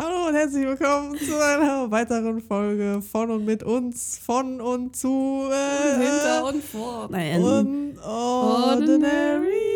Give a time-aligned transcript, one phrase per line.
[0.00, 5.48] Hallo und herzlich willkommen zu einer weiteren Folge von und mit uns, von und zu
[5.50, 7.08] äh, Hinter und vor.
[7.10, 7.42] Nein.
[7.42, 9.67] Unordinary.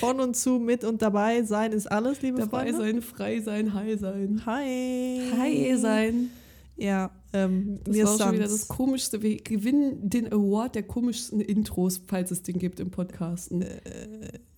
[0.00, 2.78] Von und zu, mit und dabei sein ist alles, liebe Dabei Freunde.
[2.78, 4.42] sein, frei sein, high sein.
[4.46, 5.20] Hi.
[5.36, 6.30] Hi sein.
[6.76, 9.20] Ja, ähm, Das mir war schon wieder das komischste.
[9.20, 13.64] Wir gewinnen den Award der komischsten Intros, falls es den gibt im Podcasten.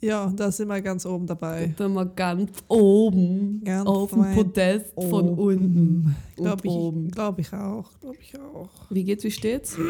[0.03, 1.75] Ja, da sind wir ganz oben dabei.
[1.79, 6.15] Dann mal ganz oben Ganz auf dem Podest von unten.
[6.37, 7.07] Glaube oben.
[7.07, 7.91] ich, glaub ich auch.
[8.01, 8.69] Glaube ich auch.
[8.91, 9.77] Wie geht's, wie steht's?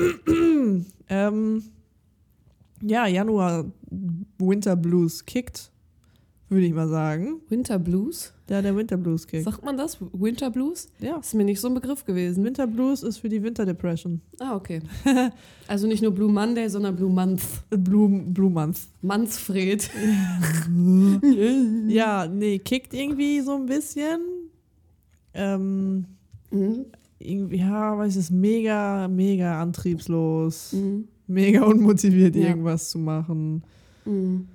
[1.13, 1.65] Ähm,
[2.83, 3.65] ja, Januar
[4.39, 5.71] Winter Blues kickt,
[6.49, 7.41] würde ich mal sagen.
[7.49, 8.33] Winter Blues?
[8.49, 9.45] Ja, der Winter Blues kickt.
[9.45, 9.99] Sagt man das?
[10.13, 10.89] Winter Blues?
[10.99, 11.19] Ja.
[11.19, 12.43] Ist mir nicht so ein Begriff gewesen.
[12.43, 14.21] Winter Blues ist für die Winter Depression.
[14.41, 14.81] Ah, okay.
[15.69, 17.43] Also nicht nur Blue Monday, sondern Blue Month.
[17.71, 18.79] Blue, Blue Month.
[19.03, 19.89] Mannsfred.
[21.89, 24.21] Ja, nee, kickt irgendwie so ein bisschen.
[25.35, 26.07] Ähm,
[26.51, 26.87] Mhm.
[27.21, 30.73] irgendwie, ja, weiß ich, ist mega, mega antriebslos.
[30.73, 31.05] Mhm.
[31.31, 32.49] Mega unmotiviert, Ja.
[32.49, 33.63] irgendwas zu machen.
[34.05, 34.49] Mhm.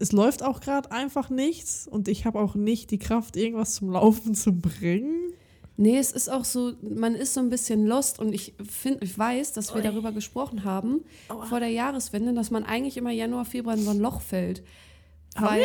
[0.00, 3.90] Es läuft auch gerade einfach nichts und ich habe auch nicht die Kraft, irgendwas zum
[3.90, 5.14] Laufen zu bringen.
[5.76, 9.16] Nee, es ist auch so, man ist so ein bisschen lost und ich finde, ich
[9.16, 11.00] weiß, dass wir darüber gesprochen haben
[11.48, 14.62] vor der Jahreswende, dass man eigentlich immer Januar, Februar in so ein Loch fällt.
[15.36, 15.62] Haben Weil,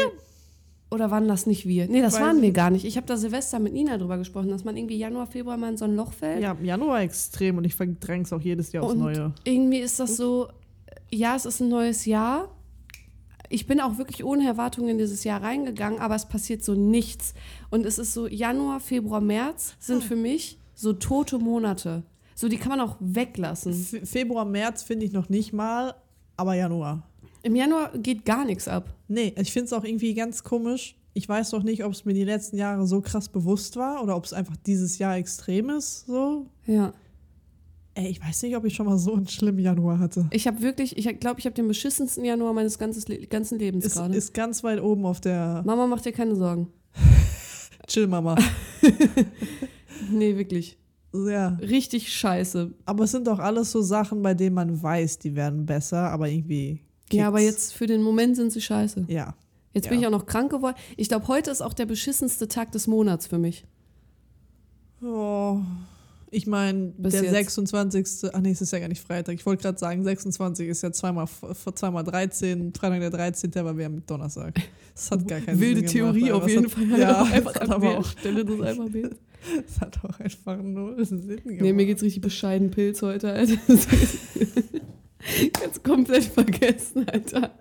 [0.89, 1.87] Oder waren das nicht wir?
[1.87, 2.85] Nee, das Weiß waren wir gar nicht.
[2.85, 5.77] Ich habe da Silvester mit Nina drüber gesprochen, dass man irgendwie Januar, Februar mal in
[5.77, 6.41] so ein Loch fällt.
[6.41, 9.33] Ja, im Januar extrem und ich verdränge es auch jedes Jahr aufs Und Neue.
[9.43, 10.47] irgendwie ist das so,
[11.11, 12.49] ja, es ist ein neues Jahr.
[13.49, 17.33] Ich bin auch wirklich ohne Erwartungen in dieses Jahr reingegangen, aber es passiert so nichts.
[17.69, 22.03] Und es ist so, Januar, Februar, März sind für mich so tote Monate.
[22.35, 23.71] So, die kann man auch weglassen.
[23.71, 25.95] F Februar, März finde ich noch nicht mal,
[26.37, 27.03] aber Januar.
[27.43, 28.93] Im Januar geht gar nichts ab.
[29.07, 30.95] Nee, ich finde es auch irgendwie ganz komisch.
[31.13, 34.15] Ich weiß doch nicht, ob es mir die letzten Jahre so krass bewusst war oder
[34.15, 36.05] ob es einfach dieses Jahr extrem ist.
[36.05, 36.45] So.
[36.65, 36.93] Ja.
[37.95, 40.27] Ey, ich weiß nicht, ob ich schon mal so einen schlimmen Januar hatte.
[40.31, 43.93] Ich habe wirklich, ich glaube, ich habe den beschissensten Januar meines ganzes, ganzen Lebens Ist,
[43.95, 44.15] gerade.
[44.15, 46.67] ist ganz weit oben auf der Mama, mach dir keine Sorgen.
[47.87, 48.35] Chill-Mama.
[50.11, 50.77] Nee, wirklich.
[51.13, 51.57] ja.
[51.59, 52.71] Richtig scheiße.
[52.85, 56.29] Aber es sind doch alles so Sachen, bei denen man weiß, die werden besser, aber
[56.29, 56.81] irgendwie.
[57.11, 59.05] Ja, aber jetzt für den Moment sind sie scheiße.
[59.07, 59.35] Ja.
[59.73, 60.01] Jetzt bin Ja.
[60.01, 60.75] ich auch noch krank geworden.
[60.95, 63.65] Ich glaube, heute ist auch der beschissenste Tag des Monats für mich.
[65.01, 65.59] Oh.
[66.29, 67.31] Ich meine, der jetzt.
[67.31, 68.31] 26.
[68.33, 69.35] Ach nee, es ist ja gar nicht Freitag.
[69.35, 71.27] Ich wollte gerade sagen, 26 ist ja zweimal,
[71.73, 74.55] zweimal 13, Freitag der 13., aber wir haben Donnerstag.
[74.93, 76.99] Das hat gar keinen Wilde Sinn Theorie gemacht, auf jeden hat, Fall.
[76.99, 79.15] Ja, einfach es hat aber auch, Stelle des Alphabets.
[79.67, 81.61] es hat auch einfach null Sinn gemacht.
[81.61, 83.53] Nee, mir geht's richtig bescheiden Pilz heute, Alter.
[85.61, 87.51] Ganz komplett vergessen, Alter.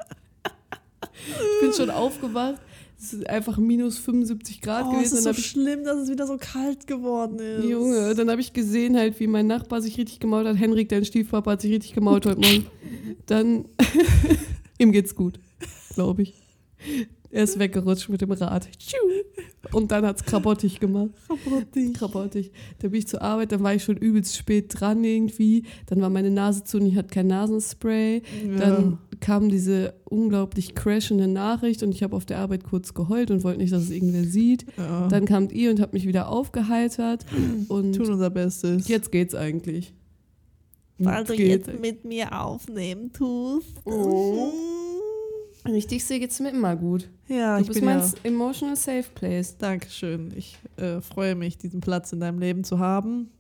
[1.28, 2.60] Ich bin schon aufgewacht.
[2.98, 5.16] Es ist einfach minus 75 Grad Oh, es gewesen.
[5.18, 7.64] ist Dann so schlimm, dass es wieder so kalt geworden ist.
[7.64, 10.56] Junge, dann habe ich gesehen halt, wie mein Nachbar sich richtig gemault hat.
[10.56, 12.66] Henrik, dein Stiefpapa, hat sich richtig gemault heute Morgen.
[13.26, 13.66] Dann,
[14.78, 15.38] ihm geht's gut,
[15.94, 16.34] glaube ich.
[17.36, 18.66] Er ist weggerutscht mit dem Rad.
[19.70, 21.10] Und dann hat's krabottig gemacht.
[21.26, 21.92] Krabottig.
[21.92, 22.50] Krabottig.
[22.78, 25.64] Da bin ich zur Arbeit, dann war ich schon übelst spät dran irgendwie.
[25.84, 28.22] Dann war meine Nase zu und ich hatte kein Nasenspray.
[28.56, 33.44] Dann kam diese unglaublich crashende Nachricht und ich habe auf der Arbeit kurz geheult und
[33.44, 34.64] wollte nicht, dass es irgendwer sieht.
[34.78, 35.06] ja.
[35.08, 37.26] Dann kamt ihr und habt mich wieder aufgeheitert
[37.68, 38.88] und tun unser Bestes.
[38.88, 39.92] jetzt geht's eigentlich.
[40.96, 43.76] Weil du jetzt mit mir aufnehmen tust.
[43.84, 44.50] Oh.
[45.66, 47.08] Richtig, dir geht's mir immer gut.
[47.28, 48.12] Ja, Du ich bist bin mein ja.
[48.24, 49.56] emotional safe place.
[49.58, 50.32] Dankeschön.
[50.36, 53.30] Ich äh, freue mich, diesen Platz in deinem Leben zu haben.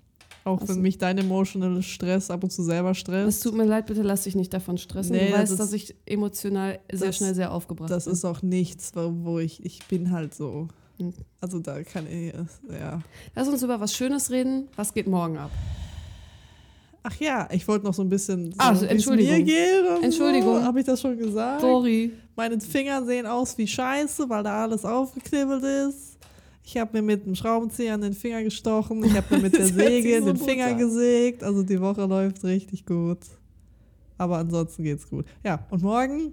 [0.44, 3.42] Auch Also- wenn mich dein emotional Stress ab und zu selber Es stresst.
[3.42, 5.12] tut mir leid, bitte lass dich nicht davon stressen.
[5.16, 8.12] Nee, du das weißt, ist- dass ich emotional sehr das- schnell sehr aufgebracht Das bin.
[8.12, 10.68] ist auch nichts, wo wo ich, ich bin halt so.
[10.98, 11.12] Hm.
[11.40, 12.32] Also da kann ich,
[12.70, 13.02] ja.
[13.34, 14.68] Lass uns über was Schönes reden.
[14.76, 15.50] Was geht morgen ab?
[17.08, 19.32] Ach ja, ich wollte noch so ein bisschen, so, es Entschuldigung.
[19.36, 20.02] mir geht.
[20.02, 20.56] Entschuldigung.
[20.56, 20.62] So.
[20.64, 21.60] Habe ich das schon gesagt?
[21.60, 22.10] Sorry.
[22.34, 26.18] Meine Finger sehen aus wie Scheiße, weil da alles aufgeknibbelt ist.
[26.64, 29.04] Ich habe mir mit dem Schraubenzieher an den Finger gestochen.
[29.04, 30.78] Ich habe mir mit der Säge in so den Finger an.
[30.78, 31.44] gesägt.
[31.44, 33.18] Also die Woche läuft richtig gut.
[34.18, 35.26] Aber ansonsten geht's gut.
[35.44, 36.32] Ja, und morgen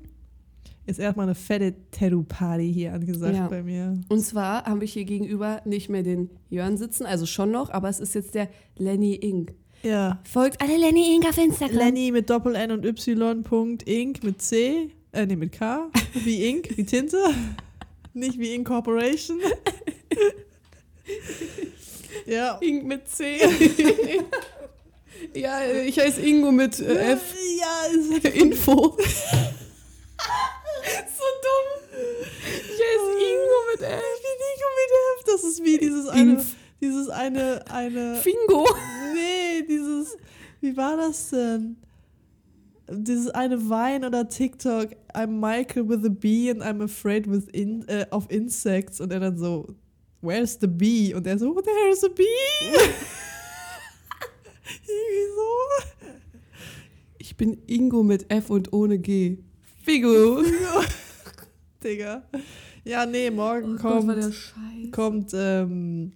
[0.87, 3.47] ist erstmal eine fette Tattoo-Party hier angesagt Ja.
[3.47, 4.01] bei mir.
[4.09, 7.89] Und zwar habe ich hier gegenüber nicht mehr den Jörn sitzen, also schon noch, aber
[7.89, 9.53] es ist jetzt der Lenny Inc.
[9.83, 10.19] Ja.
[10.31, 11.27] Folgt alle Lenny Inc.
[11.27, 11.77] auf Instagram.
[11.77, 13.43] Lenny mit Doppel-N und Y.
[13.43, 14.23] Punkt Inc.
[14.23, 14.89] mit C.
[15.13, 15.91] Äh, nee, mit K.
[16.13, 17.23] Wie Ink, wie Tinte.
[18.13, 19.39] Nicht wie Incorporation.
[22.25, 22.57] ja.
[22.61, 23.37] Ing mit C.
[25.35, 27.35] ja, ich heiße Ingo mit äh, F.
[27.59, 28.75] Ja, ist Info.
[28.75, 29.07] so dumm.
[32.41, 34.03] Ich heiße Ingo mit F.
[34.21, 35.23] wie Nico mit F.
[35.27, 36.55] Das ist wie dieses eine, Inf.
[36.81, 38.15] dieses eine, eine.
[38.15, 38.67] Fingo.
[39.13, 40.17] Nee, dieses.
[40.61, 41.77] Wie war das denn?
[42.89, 44.89] Dieses eine Vine oder TikTok.
[45.13, 48.99] I'm Michael with a bee and I'm afraid with in, äh, of insects.
[49.01, 49.67] Und er dann so,
[50.21, 51.13] Where's the bee?
[51.13, 52.23] Und er so, There's a bee.
[54.87, 56.07] Irgendwie so.
[57.17, 59.37] Ich bin Ingo mit F und ohne G.
[59.83, 60.41] Figo.
[61.83, 62.23] Digga.
[62.85, 64.91] Ja, nee, morgen Oh Gott, war der kommt, Scheiß.
[64.91, 66.13] kommt ähm,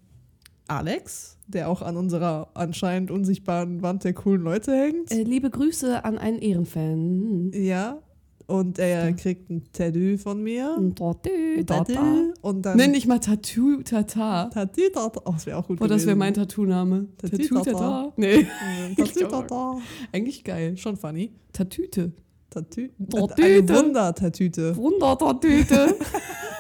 [0.68, 5.12] Alex, der auch an unserer anscheinend unsichtbaren Wand der coolen Leute hängt.
[5.12, 7.52] Äh, liebe Grüße an einen Ehrenfan.
[7.54, 8.02] Ja.
[8.48, 10.74] Und er kriegt ein Tattoo von mir.
[10.78, 11.30] Ein Tattoo.
[11.66, 12.34] Tattoo.
[12.42, 12.78] Und dann.
[12.78, 14.46] Nenn dich mal Tattoo Tata.
[14.46, 15.22] Tattoo, Tata.
[15.26, 17.08] Oh, das wäre auch gut Oh, das wäre mein Tattoo-Name.
[17.18, 17.72] Tattoo Tata.
[17.72, 18.14] Tata.
[18.16, 18.48] Nee,
[18.96, 19.78] Tattoo, Tata.
[20.14, 20.78] eigentlich geil.
[20.78, 21.34] Schon funny.
[21.52, 22.14] Tatüte.
[22.50, 22.88] Tattoo.
[23.10, 23.44] Tatüte.
[23.44, 24.78] Eine Wunder-Tatüte.
[24.78, 25.96] Wunder-Tatüte.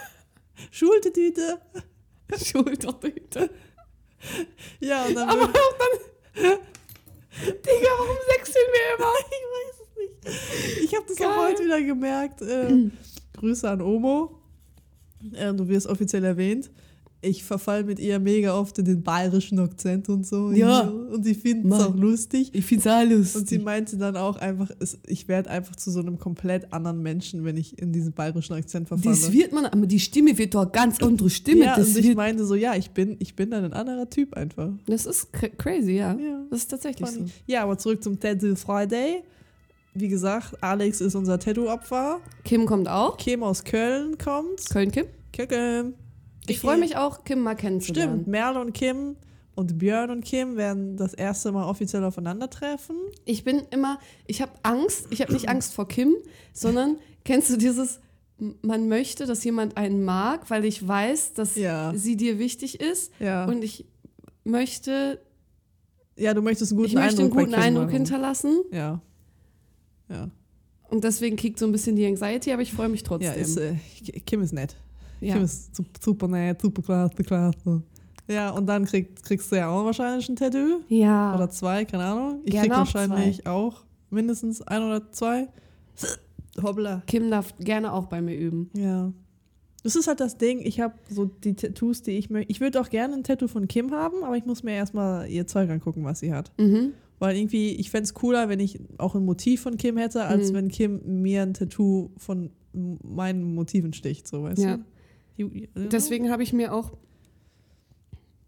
[0.71, 1.59] Schultetüte.
[2.43, 3.49] Schultertüte.
[4.79, 5.29] Ja, und dann.
[5.29, 6.59] Aber auch dann.
[7.39, 9.13] Digga, warum sechseln wir immer?
[9.29, 10.83] ich weiß es nicht.
[10.83, 11.27] Ich habe das Geil.
[11.27, 12.41] auch heute wieder gemerkt.
[12.41, 12.89] Äh,
[13.37, 14.39] Grüße an Omo.
[15.33, 16.69] Äh, du wirst offiziell erwähnt.
[17.19, 20.51] Ich verfall mit ihr mega oft in den bayerischen Akzent und so.
[20.51, 20.81] Ja.
[20.81, 22.51] Und sie findet es auch lustig.
[22.53, 23.41] Ich find's auch lustig.
[23.41, 27.01] Und sie meinte dann auch einfach, es, ich werde einfach zu so einem komplett anderen
[27.01, 29.15] Menschen, wenn ich in diesen bayerischen Akzent verfalle.
[29.15, 31.65] das wird man, aber die Stimme wird doch ganz andere Stimme.
[31.65, 34.35] ja, das, und ich meinte so, ja, ich bin, ich bin dann ein anderer Typ
[34.35, 34.69] einfach.
[34.85, 36.13] das ist cra- crazy, ja.
[36.13, 36.43] Ja.
[36.51, 37.15] Das ist tatsächlich so.
[37.17, 37.31] Funny.
[37.47, 39.23] Ja, aber zurück zum Tattoo Friday.
[39.95, 42.19] Wie gesagt, Alex ist unser Tattoo-Opfer.
[42.43, 43.17] Kim kommt auch.
[43.17, 44.69] Kim aus Köln kommt.
[44.69, 45.05] Köln Kim.
[45.31, 45.95] Köln.
[46.49, 48.13] Ich freue mich auch, Kim mal kennenzulernen.
[48.21, 49.15] Stimmt, Merle und Kim
[49.55, 52.95] und Björn und Kim werden das erste Mal offiziell aufeinandertreffen.
[53.25, 56.15] Ich bin immer, ich habe Angst, ich habe nicht Angst vor Kim,
[56.53, 57.99] sondern kennst du dieses,
[58.61, 61.91] man möchte, dass jemand einen mag, weil ich weiß, dass Ja.
[61.95, 63.45] sie dir wichtig ist Ja.
[63.45, 63.85] und ich
[64.43, 65.19] möchte,
[66.15, 69.01] ja, du möchtest einen guten ich möchte einen Eindruck bei guten Kim Eindruck hinterlassen Ja.
[70.09, 70.29] Ja.
[70.89, 73.33] und deswegen kriegt so ein bisschen die Anxiety, aber ich freue mich Ja, trotzdem.
[73.41, 73.73] ist, äh,
[74.25, 74.75] Kim ist nett.
[75.21, 75.33] Ja.
[75.35, 77.81] Kim ist su- super nett, super klasse, klasse.
[78.29, 80.81] Ja, und dann krieg, kriegst du ja auch wahrscheinlich ein Tattoo.
[80.89, 81.33] ja.
[81.35, 82.41] Oder zwei, keine Ahnung.
[82.43, 85.47] Ich Gerne krieg wahrscheinlich auch mindestens ein oder zwei.
[86.61, 87.03] Hoppla.
[87.07, 88.69] Kim darf gerne auch bei mir üben.
[88.75, 89.11] Ja.
[89.83, 92.51] Das ist halt das Ding, ich habe so die Tattoos, die ich möchte.
[92.51, 95.47] Ich würde auch gerne ein Tattoo von Kim haben, aber ich muss mir erstmal ihr
[95.47, 96.51] Zeug angucken, was sie hat.
[96.57, 96.93] Mhm.
[97.19, 100.51] Weil irgendwie, ich fände es cooler, wenn ich auch ein Motiv von Kim hätte, als
[100.51, 100.55] Mhm.
[100.55, 104.77] wenn Kim mir ein Tattoo von meinen Motiven sticht, so weißt Ja.
[104.77, 104.83] du?
[105.75, 106.91] Deswegen habe ich mir auch,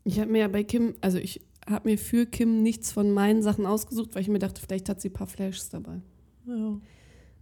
[0.04, 3.44] ich habe mir ja bei Kim, also ich habe mir für Kim nichts von meinen
[3.44, 6.02] Sachen ausgesucht, weil ich mir dachte, vielleicht hat sie ein paar Flashs dabei.
[6.48, 6.80] Ja,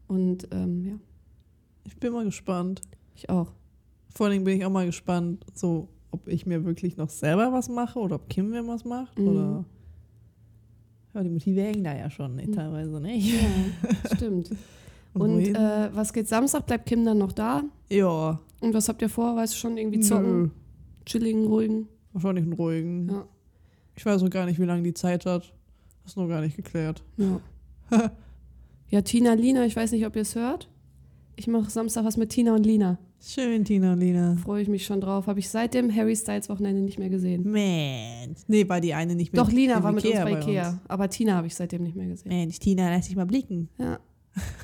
[0.08, 0.94] Und ähm, ja,
[1.86, 2.82] ich bin mal gespannt.
[3.16, 3.52] ich auch.
[4.14, 7.70] Vor allem bin ich auch mal gespannt, so, ob ich mir wirklich noch selber was
[7.70, 9.18] mache oder ob Kim mir was macht.
[9.18, 9.28] Mhm.
[9.28, 9.66] Oder
[11.14, 12.52] ja, die Motive hängen da ja schon, ne, Mhm.
[12.54, 13.34] teilweise nicht.
[13.42, 14.50] Ja, stimmt.
[15.14, 16.66] Und, Und äh, was geht Samstag?
[16.68, 17.64] Bleibt Kim dann noch da?
[17.90, 19.36] ja, Und was habt ihr vor?
[19.36, 20.42] Weißt du schon, irgendwie zocken?
[20.42, 20.50] nö,
[21.06, 21.88] Chilligen, ruhigen?
[22.14, 23.10] wahrscheinlich einen ruhigen.
[23.10, 23.28] Ja.
[23.96, 25.54] Ich weiß noch gar nicht, wie lange die Zeit hat.
[26.04, 27.04] Das ist noch gar nicht geklärt.
[27.18, 27.42] Ja.
[28.90, 30.70] ja, Tina, Lina, ich weiß nicht, ob ihr es hört.
[31.36, 32.98] Ich mache Samstag was mit Tina und Lina.
[33.20, 34.38] Schön, Tina und Lina.
[34.38, 35.28] Freue ich mich schon drauf.
[35.28, 37.52] Habe ich seit dem Harry Styles Wochenende nicht mehr gesehen.
[37.52, 38.40] Mensch.
[38.48, 40.46] Nee, war die eine nicht mit Doch, Lina war mit uns bei uns.
[40.46, 40.80] Ikea.
[40.88, 42.30] Aber Tina habe ich seitdem nicht mehr gesehen.
[42.30, 43.70] Mensch, Tina, lass dich mal blicken.
[43.78, 44.00] Ja,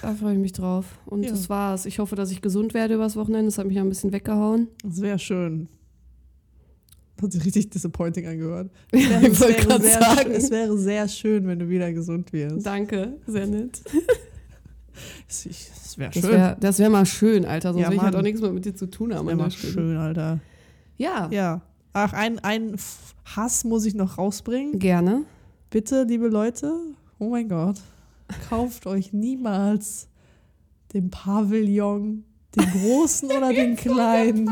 [0.01, 0.85] da freue ich mich drauf.
[1.05, 1.31] Und Ja.
[1.31, 1.85] das war's.
[1.85, 3.45] Ich hoffe, dass ich gesund werde übers Wochenende.
[3.45, 4.67] Das hat mich ja ein bisschen weggehauen.
[4.83, 5.67] Das wäre schön.
[7.21, 8.69] Hat sich richtig disappointing angehört.
[8.93, 10.29] Ja, Es wäre, ich wollte es, gerade wäre sagen.
[10.31, 12.65] sehr, es wäre sehr schön, wenn du wieder gesund wirst.
[12.65, 13.81] Danke, sehr nett.
[15.27, 16.31] Es wäre Das schön.
[16.31, 17.73] wäre das wär mal schön, Alter.
[17.73, 19.25] Sonst Ja, will ich halt auch nichts mehr mit dir zu tun haben.
[19.27, 20.39] Das wäre mal schön, Alter.
[20.97, 21.61] Ja, Ja.
[21.93, 22.75] Ach, ein, ein
[23.25, 24.79] Hass muss ich noch rausbringen.
[24.79, 25.25] gerne.
[25.69, 26.71] Bitte, liebe Leute,
[27.19, 27.79] oh mein Gott,
[28.49, 30.07] kauft euch niemals
[30.93, 32.23] den Pavillon,
[32.55, 34.49] den großen oder den kleinen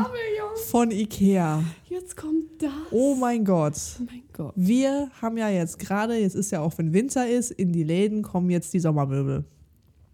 [0.70, 1.62] von Ikea.
[1.88, 2.70] Jetzt kommt das.
[2.90, 3.76] Oh mein Gott.
[4.06, 4.52] mein Gott.
[4.56, 8.22] Wir haben ja jetzt gerade, jetzt ist ja auch, wenn Winter ist, in die Läden
[8.22, 9.44] kommen jetzt die Sommermöbel.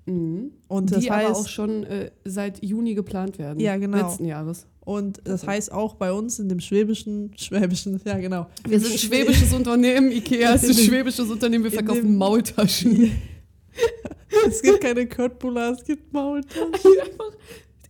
[0.07, 0.53] Mhm.
[0.69, 3.61] Und das Die heißt, aber auch schon äh, seit Juni geplant werden.
[3.61, 4.09] Ja, genau.
[4.09, 4.67] Letzten Jahres.
[4.81, 8.47] und das heißt auch bei uns in dem schwäbischen, schwäbischen, ja genau.
[8.67, 10.11] Wir sind ein schwäbisches Unternehmen.
[10.11, 11.65] Ikea ist ein schwäbisches Unternehmen.
[11.65, 13.13] Wir verkaufen Maultaschen.
[14.47, 16.67] Es gibt keine Köttbullar, es gibt Maultaschen.
[17.01, 17.33] Einfach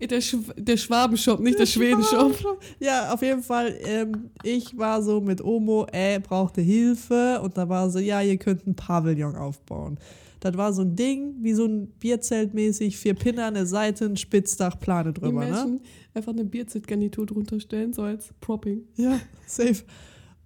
[0.00, 2.37] der, Sch der Schwabenshop, nicht der Schwedenshop.
[2.78, 3.76] Ja, auf jeden Fall.
[3.85, 8.37] Ähm, ich war so mit Omo, äh, brauchte Hilfe und da war so, ja, ihr
[8.37, 9.99] könnt ein Pavillon aufbauen.
[10.40, 14.04] Das war so ein Ding, wie so ein Bierzelt mäßig, vier Pinne an der Seite,
[14.04, 15.49] ein Spitzdach, Plane drüber, ne?
[15.49, 15.80] Imagine,
[16.14, 18.83] einfach eine Bierzeltgarnitur drunter stellen, so als Propping.
[18.95, 19.83] Ja, safe.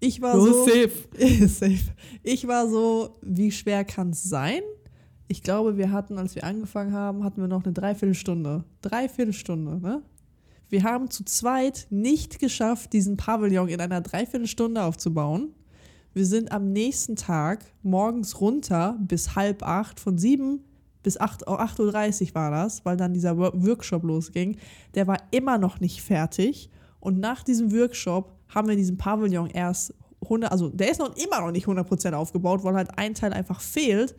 [0.00, 0.64] Ich war So so.
[0.64, 0.90] safe.
[1.48, 1.92] safe.
[2.22, 4.62] Ich war so, wie schwer kann es sein?
[5.32, 8.64] Ich glaube, wir hatten, als wir angefangen haben, hatten wir noch eine Dreiviertelstunde.
[8.82, 10.02] Dreiviertelstunde, ne?
[10.68, 15.54] Wir haben zu zweit nicht geschafft, diesen Pavillon in einer Dreiviertelstunde aufzubauen.
[16.12, 20.60] Wir sind am nächsten Tag morgens runter bis halb acht, von sieben
[21.02, 24.58] bis acht, oh, 8.30 Uhr war das, weil dann dieser Wo- Workshop losging.
[24.94, 26.68] Der war immer noch nicht fertig.
[27.00, 31.40] Und nach diesem Workshop haben wir diesen Pavillon erst 100, also der ist noch immer
[31.40, 34.14] noch nicht 100% aufgebaut, weil halt ein Teil einfach fehlt.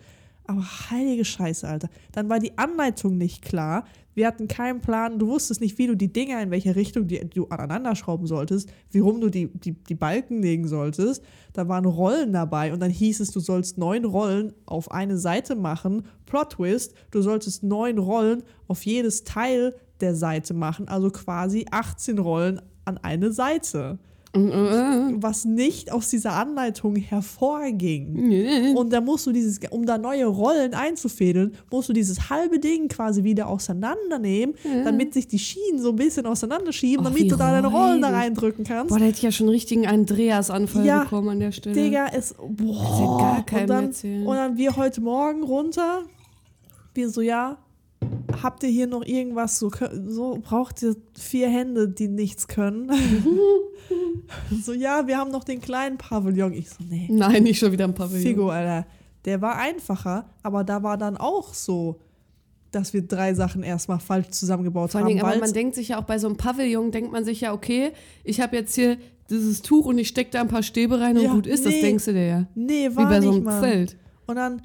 [0.45, 1.89] Aber heilige Scheiße, Alter.
[2.11, 3.85] Dann war die Anleitung nicht klar.
[4.13, 5.17] Wir hatten keinen Plan.
[5.17, 8.71] Du wusstest nicht, wie du die Dinger, in welche Richtung die, du aneinander schrauben solltest,
[8.91, 11.23] wie rum du die, die, die Balken legen solltest.
[11.53, 15.55] Da waren Rollen dabei und dann hieß es, du sollst neun Rollen auf eine Seite
[15.55, 16.03] machen.
[16.25, 22.19] Plot Twist, du solltest neun Rollen auf jedes Teil der Seite machen, also quasi 18
[22.19, 23.97] Rollen an eine Seite.
[24.35, 28.75] Was nicht aus dieser Anleitung hervorging.
[28.75, 32.87] Und da musst du dieses, um da neue Rollen einzufädeln, musst du dieses halbe Ding
[32.87, 37.67] quasi wieder auseinandernehmen, damit sich die Schienen so ein bisschen auseinanderschieben, damit du da deine
[37.67, 38.89] Rollen da reindrücken kannst.
[38.89, 41.75] Boah, da hätte ich ja schon einen richtigen Andreas-Anfall Ja, bekommen an der Stelle.
[41.75, 42.33] Digga, es.
[42.33, 42.99] Boah.
[42.99, 46.01] ja gar keinem und, dann, und dann wir heute Morgen runter.
[46.95, 47.57] Wir so, ja,
[48.41, 49.59] habt ihr hier noch irgendwas?
[49.59, 49.71] So,
[50.07, 52.91] so braucht ihr vier Hände, die nichts können.
[54.63, 56.53] so, ja, wir haben noch den kleinen Pavillon.
[56.53, 57.07] Ich so, nee.
[57.09, 58.23] Nein, nicht schon wieder ein Pavillon.
[58.23, 58.85] Figo, Alter.
[59.25, 61.99] Der war einfacher, aber da war dann auch so,
[62.71, 65.07] dass wir drei Sachen erstmal falsch zusammengebaut Vor haben.
[65.07, 67.53] Dingen, aber man denkt sich ja auch bei so einem Pavillon, denkt man sich ja,
[67.53, 67.91] okay,
[68.23, 68.97] ich habe jetzt hier
[69.29, 71.73] dieses Tuch und ich stecke da ein paar Stäbe rein und Ja, gut ist, das
[71.73, 71.81] nee.
[71.81, 72.47] denkst du dir ja.
[72.55, 73.61] nee, Wie war bei nicht so einem mal.
[73.61, 73.95] Zelt.
[74.25, 74.61] Und dann,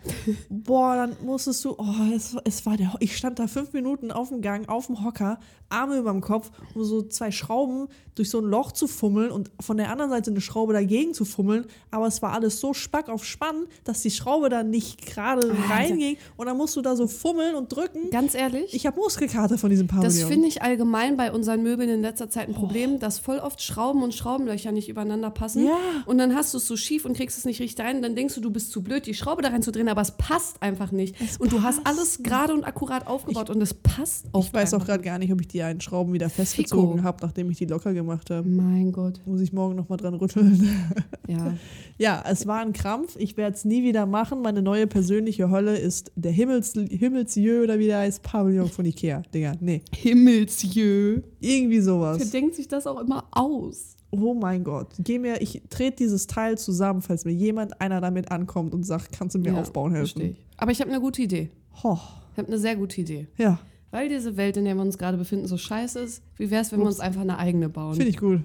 [0.48, 4.28] boah, dann musstest du, oh, es, es war der, ich stand da fünf Minuten auf
[4.28, 8.38] dem Gang, auf dem Hocker, Arme über dem Kopf, um so zwei Schrauben durch so
[8.40, 11.66] ein Loch zu fummeln und von der anderen Seite eine Schraube dagegen zu fummeln.
[11.90, 16.16] Aber es war alles so spack auf Spann, dass die Schraube dann nicht gerade reinging.
[16.37, 18.10] Und dann musst du da so fummeln und drücken.
[18.10, 20.04] Ganz ehrlich, Ich habe Muskelkater von diesem Pavillon.
[20.04, 23.62] das finde ich allgemein bei unseren Möbeln in letzter Zeit ein Problem, dass voll oft
[23.62, 25.64] Schrauben und Schraubenlöcher nicht übereinander passen.
[25.64, 25.78] Ja.
[26.06, 28.02] Und dann hast du es so schief und kriegst es nicht richtig rein.
[28.02, 30.90] Dann denkst du, du bist zu blöd, die Schraube da reinzudrehen, aber es passt einfach
[30.90, 31.14] nicht.
[31.20, 34.52] Es und du hast passt alles gerade und akkurat aufgebaut und es passt auch Ich
[34.52, 37.58] weiß auch gerade gar nicht, ob ich die einen Schrauben wieder festgezogen habe, nachdem ich
[37.58, 38.48] die locker gemacht habe.
[38.48, 40.68] Mein Gott, Muss ich morgen nochmal dran rütteln.
[41.28, 41.54] ja.
[41.98, 43.16] Ja, es war ein Krampf.
[43.18, 44.40] Ich werde es nie wieder machen.
[44.42, 49.22] Meine neue persönliche Hölle ist der Himmels, Himmelsjö oder wie der heißt, Pavillon von Ikea.
[49.34, 49.82] Digga, nee.
[49.94, 51.22] Himmelsjö.
[51.40, 52.30] Irgendwie sowas.
[52.30, 53.96] denkt sich das auch immer aus?
[54.10, 54.88] Oh mein Gott.
[55.00, 59.12] Geh mir, ich trete dieses Teil zusammen, falls mir jemand, einer damit ankommt und sagt,
[59.12, 60.22] kannst du mir Ja, aufbauen helfen?
[60.22, 60.36] ich.
[60.56, 61.50] Aber ich habe eine gute Idee.
[61.82, 61.98] Ho.
[62.32, 63.26] Ich habe eine sehr gute Idee.
[63.36, 63.58] Ja,
[63.90, 66.73] Weil diese Welt, in der wir uns gerade befinden, so scheiße ist, wie wäre es,
[66.73, 66.97] wenn wir Ups.
[66.97, 67.95] uns einfach eine eigene bauen?
[67.95, 68.40] finde ich gut.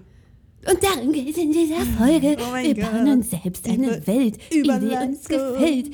[0.65, 2.37] Und darum geht es in dieser Folge.
[2.39, 2.91] Oh mein wir Gott.
[2.93, 5.09] bauen uns selbst eine Über- Welt, sie Überleitung.
[5.09, 5.91] uns gefällt.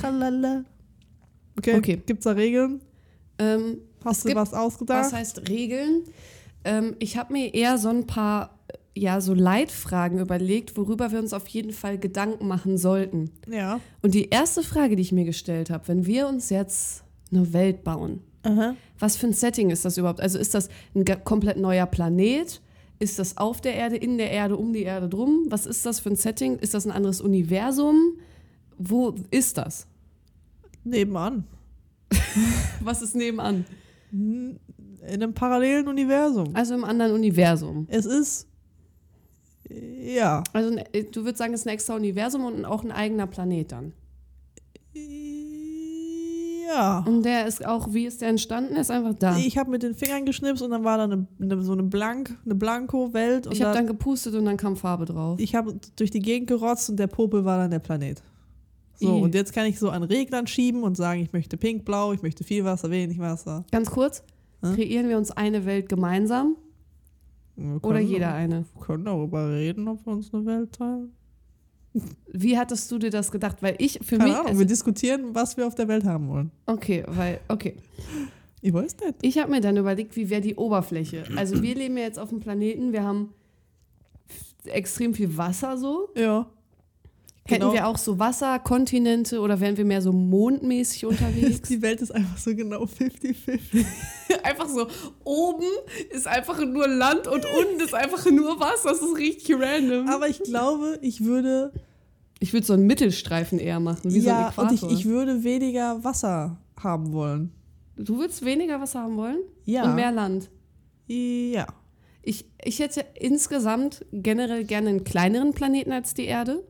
[0.00, 0.64] Tralala.
[1.56, 2.02] Okay, Okay.
[2.04, 2.80] gibt's da Regeln?
[3.38, 5.04] ähm, Hast Es du gibt- was ausgedacht?
[5.06, 6.02] was heißt Regeln?
[6.64, 8.58] Ähm, ich habe mir eher so ein paar,
[8.94, 13.30] ja, so Leitfragen überlegt, worüber wir uns auf jeden Fall Gedanken machen sollten.
[13.48, 13.80] ja.
[14.02, 17.03] Und die erste Frage, die ich mir gestellt habe, wenn wir uns jetzt
[17.34, 18.76] eine Welt bauen, Aha.
[18.98, 20.20] was für ein Setting ist das überhaupt?
[20.20, 22.60] Also ist das ein komplett neuer Planet?
[23.00, 25.46] Ist das auf der Erde, in der Erde, um die Erde drum?
[25.48, 26.58] Was ist das für ein Setting?
[26.58, 28.16] Ist das ein anderes Universum?
[28.78, 29.86] Wo ist das?
[30.84, 31.44] Nebenan.
[32.80, 33.64] Was ist nebenan?
[34.12, 34.58] In
[35.02, 36.54] einem parallelen Universum.
[36.54, 37.86] Also im anderen Universum.
[37.90, 38.46] Es ist.
[39.68, 40.44] Ja.
[40.52, 43.72] Also ne- du würdest sagen, es ist ein extra Universum und auch ein eigener Planet
[43.72, 43.92] dann.
[46.74, 47.04] Ja.
[47.06, 48.74] Und der ist auch, wie ist der entstanden?
[48.74, 49.36] Er ist einfach da.
[49.36, 51.82] Ich, Ich habe mit den Fingern geschnipst und dann war da eine, eine, so eine
[51.84, 53.46] Blank, eine Blanko-Welt.
[53.46, 55.38] und habe da- dann gepustet und dann kam Farbe drauf.
[55.38, 58.22] ich habe durch die Gegend gerotzt und der Popel war dann der Planet.
[58.96, 59.22] So, Ih.
[59.22, 62.22] und jetzt kann ich so an Reglern schieben und sagen, ich möchte pink, blau, ich
[62.22, 63.64] möchte viel Wasser, wenig Wasser.
[63.72, 64.22] Ganz kurz,
[64.62, 64.74] Hä?
[64.74, 66.56] kreieren wir uns eine Welt gemeinsam
[67.82, 68.64] oder jeder eine?
[68.74, 71.12] Wir können darüber reden, ob wir uns eine Welt teilen.
[72.32, 73.58] Wie hattest du dir das gedacht?
[73.62, 76.28] Weil ich, für Keine mich, Ahnung, es- wir diskutieren, was wir auf der Welt haben
[76.28, 76.50] wollen.
[76.66, 77.76] okay, weil, okay.
[78.60, 79.14] Ich weiß nicht.
[79.22, 81.24] Ich habe mir dann überlegt, wie wäre die Oberfläche?
[81.36, 83.34] Also wir leben ja jetzt auf dem Planeten, wir haben
[84.64, 86.08] extrem viel Wasser so.
[86.16, 86.46] Ja.
[87.46, 87.72] Hätten Genau.
[87.74, 91.68] wir auch so Wasserkontinente oder wären wir mehr so mondmäßig unterwegs?
[91.68, 93.84] Die Welt ist einfach so genau 50-50.
[94.42, 94.86] einfach so,
[95.24, 95.66] oben
[96.10, 98.90] ist einfach nur Land und unten ist einfach nur Wasser.
[98.90, 100.08] Das ist richtig random.
[100.08, 101.72] Aber ich glaube, ich würde
[102.40, 104.90] ich würde so einen Mittelstreifen eher machen, wie ja, so ein und Äquator.
[104.92, 107.52] ich, ich würde weniger Wasser haben wollen.
[107.96, 109.38] du würdest weniger Wasser haben wollen?
[109.64, 109.84] Ja.
[109.84, 110.50] Und mehr Land?
[111.06, 111.66] Ja.
[112.22, 116.64] Ich, ich hätte insgesamt generell gerne einen kleineren Planeten als die Erde.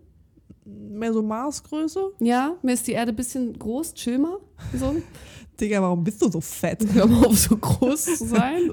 [0.65, 2.13] Mehr so Marsgröße?
[2.21, 4.39] Ja, mir ist die Erde ein bisschen groß, chill mal.
[4.79, 4.97] So.
[5.61, 6.85] Digga, warum bist du so fett?
[6.95, 8.71] Hör mal auf, so groß zu sein.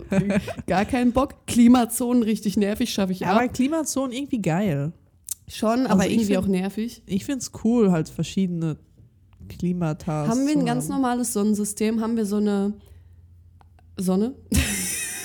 [0.67, 1.45] Gar keinen Bock.
[1.45, 3.53] Klimazonen richtig nervig, schaffe ich Aber ab.
[3.53, 4.93] Klimazonen irgendwie geil.
[5.48, 7.03] Schon, aber also irgendwie find- auch nervig.
[7.05, 8.77] Ich find's cool, halt verschiedene
[9.50, 10.27] Klimata.
[10.27, 12.00] Haben wir ein ganz normales Sonnensystem?
[12.00, 12.74] Haben wir so eine
[13.98, 14.33] Sonne?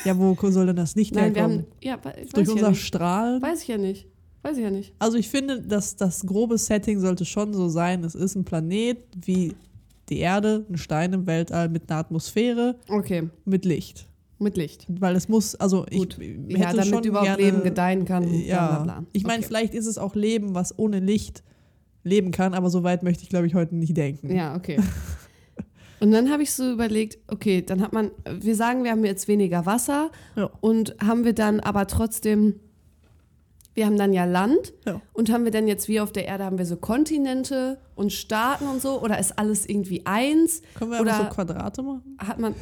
[0.04, 1.58] Ja, wo soll denn das Licht Nein, wir herkommen?
[1.60, 1.66] haben.
[1.80, 1.96] Ja,
[2.34, 2.84] Durch unser nicht.
[2.84, 3.40] Strahlen?
[3.40, 4.08] Weiß ich ja nicht.
[4.46, 4.94] Weiß ich ja nicht.
[4.98, 8.98] Also ich finde, dass das grobe Setting sollte schon so sein, es ist ein Planet
[9.24, 9.54] wie
[10.08, 14.06] die Erde, ein Stein im Weltall mit einer Atmosphäre, Okay, mit Licht.
[14.38, 14.86] mit Licht.
[14.88, 16.16] Weil es muss, also Gut.
[16.20, 18.32] ich Ja, hätte damit schon überhaupt gerne, Leben gedeihen kann.
[18.32, 19.06] Ja, Bla, bla, bla.
[19.12, 19.46] ich meine, okay.
[19.48, 21.42] vielleicht ist es auch Leben, was ohne Licht
[22.04, 24.32] leben kann, aber so weit möchte ich, glaube ich, heute nicht denken.
[24.34, 24.78] Ja, okay.
[25.98, 29.26] Und dann habe ich so überlegt, okay, dann hat man, wir sagen, wir haben jetzt
[29.28, 30.50] weniger Wasser Ja.
[30.60, 32.60] und haben wir dann aber trotzdem,
[33.76, 35.00] wir haben dann ja Land Ja.
[35.12, 38.66] und haben wir dann jetzt wie auf der Erde, haben wir so Kontinente und Staaten
[38.66, 40.62] und so oder ist alles irgendwie eins?
[40.74, 42.16] Können wir Oder- einfach so Quadrate machen?
[42.18, 42.54] Hat man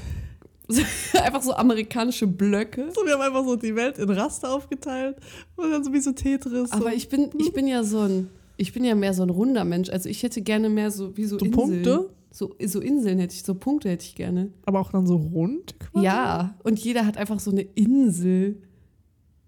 [1.22, 2.88] einfach so amerikanische Blöcke?
[2.94, 5.16] So, wir haben einfach so die Welt in Raster aufgeteilt
[5.56, 6.72] und dann so wie so Tetris.
[6.72, 9.64] Aber ich bin, ich bin ja so ein, ich bin ja mehr so ein runder
[9.64, 9.90] Mensch.
[9.90, 11.82] Also ich hätte gerne mehr so wie so, So Inseln.
[11.82, 12.10] Punkte?
[12.30, 14.50] So, so Inseln hätte ich, so Punkte hätte ich gerne.
[14.64, 15.78] aber auch dann so rund?
[15.78, 16.04] quasi?
[16.04, 18.60] Ja, und jeder hat einfach so eine Insel.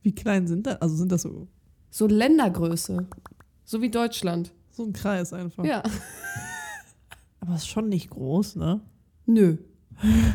[0.03, 0.81] Wie klein sind das?
[0.81, 1.49] Also sind das so,
[1.97, 3.07] So Ländergröße.
[3.65, 4.53] So wie Deutschland.
[4.71, 5.65] so ein Kreis einfach?
[5.65, 5.83] Ja.
[7.41, 8.83] Aber es ist schon nicht groß, ne?
[9.25, 9.57] Nö.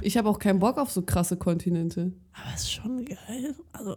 [0.02, 2.14] Ich habe auch keinen Bock auf so krasse Kontinente.
[2.34, 3.56] Aber es ist schon geil.
[3.74, 3.96] Also.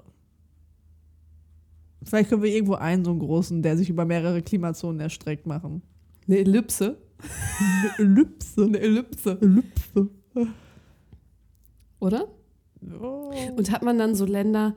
[2.02, 5.80] Vielleicht können wir irgendwo einen so einen großen, der sich über mehrere Klimazonen erstreckt, machen.
[6.28, 6.98] Eine Ellipse.
[7.18, 8.62] Eine Ellipse.
[8.62, 9.38] Eine Ellipse.
[9.40, 10.10] Ellipse.
[11.98, 12.28] Oder?
[13.00, 13.32] Oh.
[13.56, 14.74] Und hat man dann so Länder,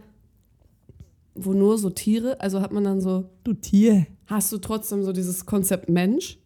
[1.39, 4.05] wo nur so Tiere, also hat man dann so, Du Tier.
[4.27, 6.37] hast du trotzdem so dieses Konzept Mensch?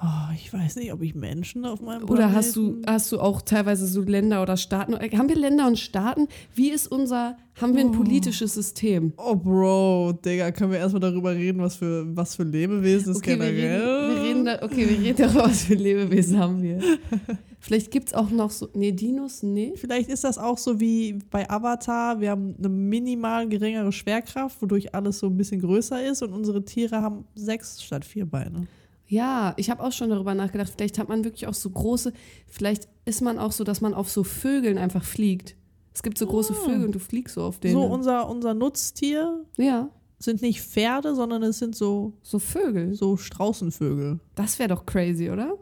[0.00, 3.18] Oh, ich weiß nicht, ob ich Menschen auf meinem Oder hast du, Planeten- hast du
[3.18, 4.94] auch teilweise so Länder oder Staaten?
[4.94, 6.28] Haben wir Länder und Staaten?
[6.54, 9.12] Wie ist unser, haben wir ein politisches System?
[9.16, 13.32] Oh, Bro, Digga, können wir erstmal darüber reden, was für, was für Lebewesen es Okay,
[13.32, 14.07] generell wir reden
[14.48, 16.80] da, okay, wir reden darüber, was für Lebewesen haben wir.
[17.60, 19.72] Vielleicht gibt es auch noch so, nee, Dinos, nee.
[19.76, 22.20] Vielleicht ist das auch so wie bei Avatar.
[22.20, 26.64] Wir haben eine minimal geringere Schwerkraft, wodurch alles so ein bisschen größer ist und unsere
[26.64, 28.66] Tiere haben sechs statt vier Beine.
[29.06, 30.72] Ja, ich habe auch schon darüber nachgedacht.
[30.76, 32.12] Vielleicht hat man wirklich auch so große,
[32.46, 35.56] vielleicht ist man auch so, dass man auf so Vögeln einfach fliegt.
[35.94, 36.64] Es gibt so große Ah.
[36.64, 37.74] Vögel und du fliegst so auf denen.
[37.74, 42.94] So, unser, unser Nutztier ja, sind nicht Pferde, sondern es sind so, so Vögel.
[42.94, 44.18] so Straußenvögel.
[44.34, 45.56] Das wäre doch crazy, oder?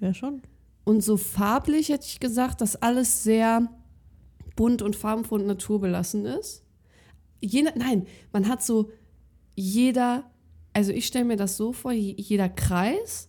[0.00, 0.42] Ja, schon.
[0.84, 3.68] Und so farblich hätte ich gesagt, dass alles sehr
[4.56, 6.62] bunt und farbenfroh und naturbelassen ist.
[7.40, 8.90] Je, nach- nein, man hat so
[9.54, 10.30] jeder,
[10.72, 13.28] also ich stelle mir das so vor, je- jeder Kreis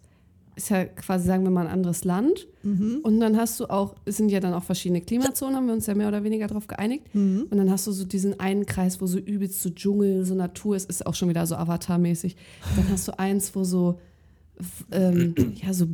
[0.55, 2.47] ist ja quasi, sagen wir mal, ein anderes Land.
[2.63, 3.00] Mhm.
[3.04, 5.88] Und dann hast du auch, es sind ja dann auch verschiedene Klimazonen, haben wir uns
[5.88, 7.13] ja mehr oder weniger darauf geeinigt.
[7.13, 7.48] Mhm.
[7.50, 10.76] Und dann hast du so diesen einen Kreis, wo so übelst so Dschungel, so Natur
[10.76, 12.36] ist, ist auch schon wieder so Avatar-mäßig.
[12.76, 14.00] Dann hast du eins, wo so,
[14.91, 15.88] ähm, ja, so,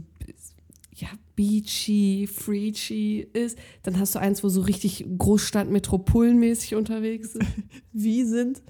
[0.95, 3.57] ja, beachy, freachy ist.
[3.83, 7.47] Dann hast du eins, wo so richtig Großstadt, Metropolenmäßig unterwegs ist.
[7.93, 8.61] Wie sind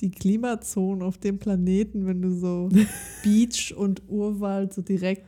[0.00, 2.68] die Klimazonen auf dem Planeten, wenn du so
[3.22, 5.26] Beach und Urwald so direkt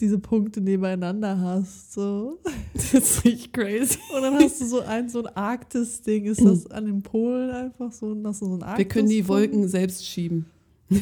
[0.00, 1.92] diese Punkte nebeneinander hast?
[1.94, 2.38] So.
[2.74, 3.98] Das ist richtig crazy.
[4.14, 6.26] Und dann hast du so ein, so ein Arktis-Ding.
[6.26, 8.08] Ist das an den Polen einfach so?
[8.08, 10.44] Und hast du so ein Arktis Wir können die Wolken selbst schieben.
[10.88, 11.00] Wir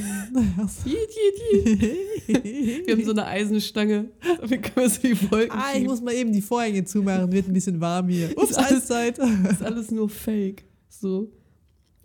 [2.94, 4.10] haben so eine Eisenstange.
[4.40, 5.90] Damit können wir so die Wolken Ah, ich schieben.
[5.90, 8.30] muss mal eben die Vorhänge zumachen, wird ein bisschen warm hier.
[8.36, 9.18] Ups, Ist alles- Eiszeit.
[9.50, 10.64] Ist alles nur Fake.
[10.88, 11.30] So.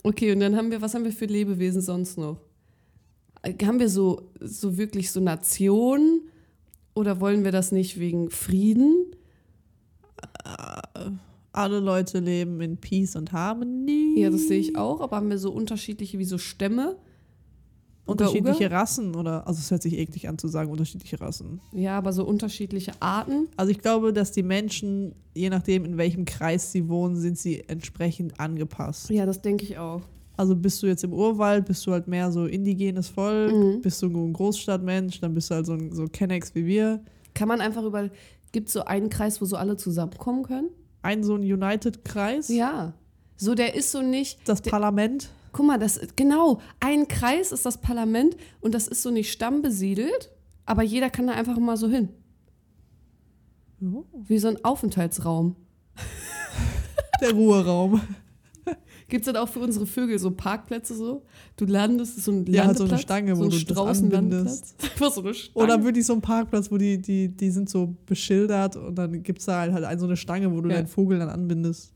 [0.04, 2.38] Okay, und dann haben wir, was haben wir für Lebewesen sonst noch?
[3.43, 6.21] Äh, Haben wir so, so wirklich so Nationen?
[6.93, 9.06] Oder wollen wir das nicht wegen Frieden?
[11.52, 14.15] Alle Leute leben in Peace und Harmony.
[14.17, 15.02] Ja, das sehe ich auch.
[15.02, 16.97] Aber haben wir so unterschiedliche wie so Stämme?
[18.06, 18.80] Unterschiedliche Uga?
[18.80, 21.62] Rassen oder, also es hört sich eklig an zu sagen, unterschiedliche Rassen.
[21.71, 23.47] Ja, aber so unterschiedliche Arten.
[23.56, 27.63] Also ich glaube, dass die Menschen, je nachdem in welchem Kreis sie wohnen, sind sie
[27.67, 29.10] entsprechend angepasst.
[29.12, 30.02] Ja, das denke ich auch.
[30.39, 33.82] Also bist du jetzt im Urwald, bist du halt mehr so indigenes Volk, Mhm.
[33.82, 37.04] bist du ein Großstadtmensch, dann bist du halt so ein so Kennex wie wir.
[37.34, 38.10] Kann man einfach über.
[38.54, 40.69] Gibt es so einen Kreis, wo so alle zusammenkommen können?
[41.02, 42.93] Ein so ein United-Kreis, Ja.
[43.36, 44.39] So, der ist so nicht.
[44.47, 45.30] das Parlament.
[45.52, 50.32] Guck mal, das genau, ein Kreis ist das Parlament und das ist so nicht stammbesiedelt,
[50.65, 52.08] aber jeder kann da einfach mal so hin.
[53.82, 54.06] Oh.
[54.28, 55.56] Wie so ein Aufenthaltsraum.
[57.21, 58.02] Der Ruheraum.
[59.10, 61.24] Gibt es dann auch für unsere Vögel so Parkplätze so?
[61.58, 64.76] Du landest, so ein Ja, halt so eine Landeplatz, Stange, wo so ein du das.
[64.82, 65.63] Einfach so eine Stange.
[65.65, 69.39] Oder wirklich so ein Parkplatz, wo die, die, die sind so beschildert und dann gibt
[69.39, 70.76] es da halt, halt so eine Stange, wo du Ja.
[70.76, 71.91] deinen Vogel dann anbindest.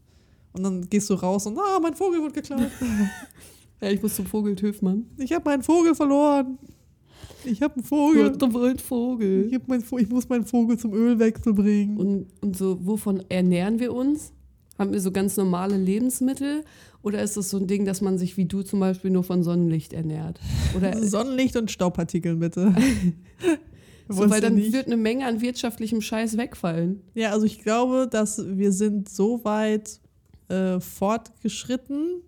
[0.54, 2.70] Und dann gehst du raus und, ah, mein Vogel wird geklaut.
[3.82, 5.06] ja, ich muss zum Vogeltöf, Mann.
[5.18, 6.58] Ich habe meinen Vogel verloren.
[7.46, 8.32] Ich habe einen Vogel.
[8.32, 9.48] ein Vogel.
[9.48, 11.98] Ich, hab mein, ich muss meinen Vogel zum Ölwechsel bringen.
[11.98, 14.32] Und, und so, wovon ernähren wir uns?
[14.78, 16.64] Haben wir so ganz normale Lebensmittel?
[17.04, 19.44] Oder ist das so ein Ding, dass man sich wie du zum Beispiel nur von
[19.44, 20.40] Sonnenlicht ernährt?
[20.76, 22.74] Oder Sonnenlicht und Staubpartikeln bitte.
[24.10, 24.74] so, weil dann nicht?
[24.74, 27.02] wird eine Menge an wirtschaftlichem Scheiß wegfallen.
[27.14, 30.00] Ja, also ich glaube, dass wir sind so weit
[30.50, 32.22] äh, fortgeschritten,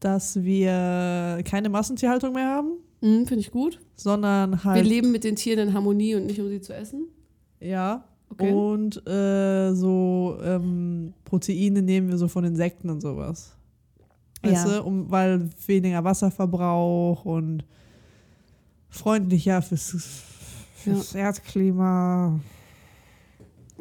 [0.00, 3.80] dass wir keine Massentierhaltung mehr haben, Mhm, Finde ich gut.
[3.96, 7.08] sondern Wir halt leben mit den Tieren in Harmonie und nicht um sie zu essen.
[7.60, 8.50] ja Okay.
[8.52, 13.53] und äh, so ähm, Proteine nehmen wir so von Insekten und sowas.
[14.44, 14.76] Weißt Ja.
[14.78, 17.64] du, um, weil weniger Wasserverbrauch und
[18.88, 19.96] freundlicher fürs,
[20.76, 22.38] fürs Erdklima.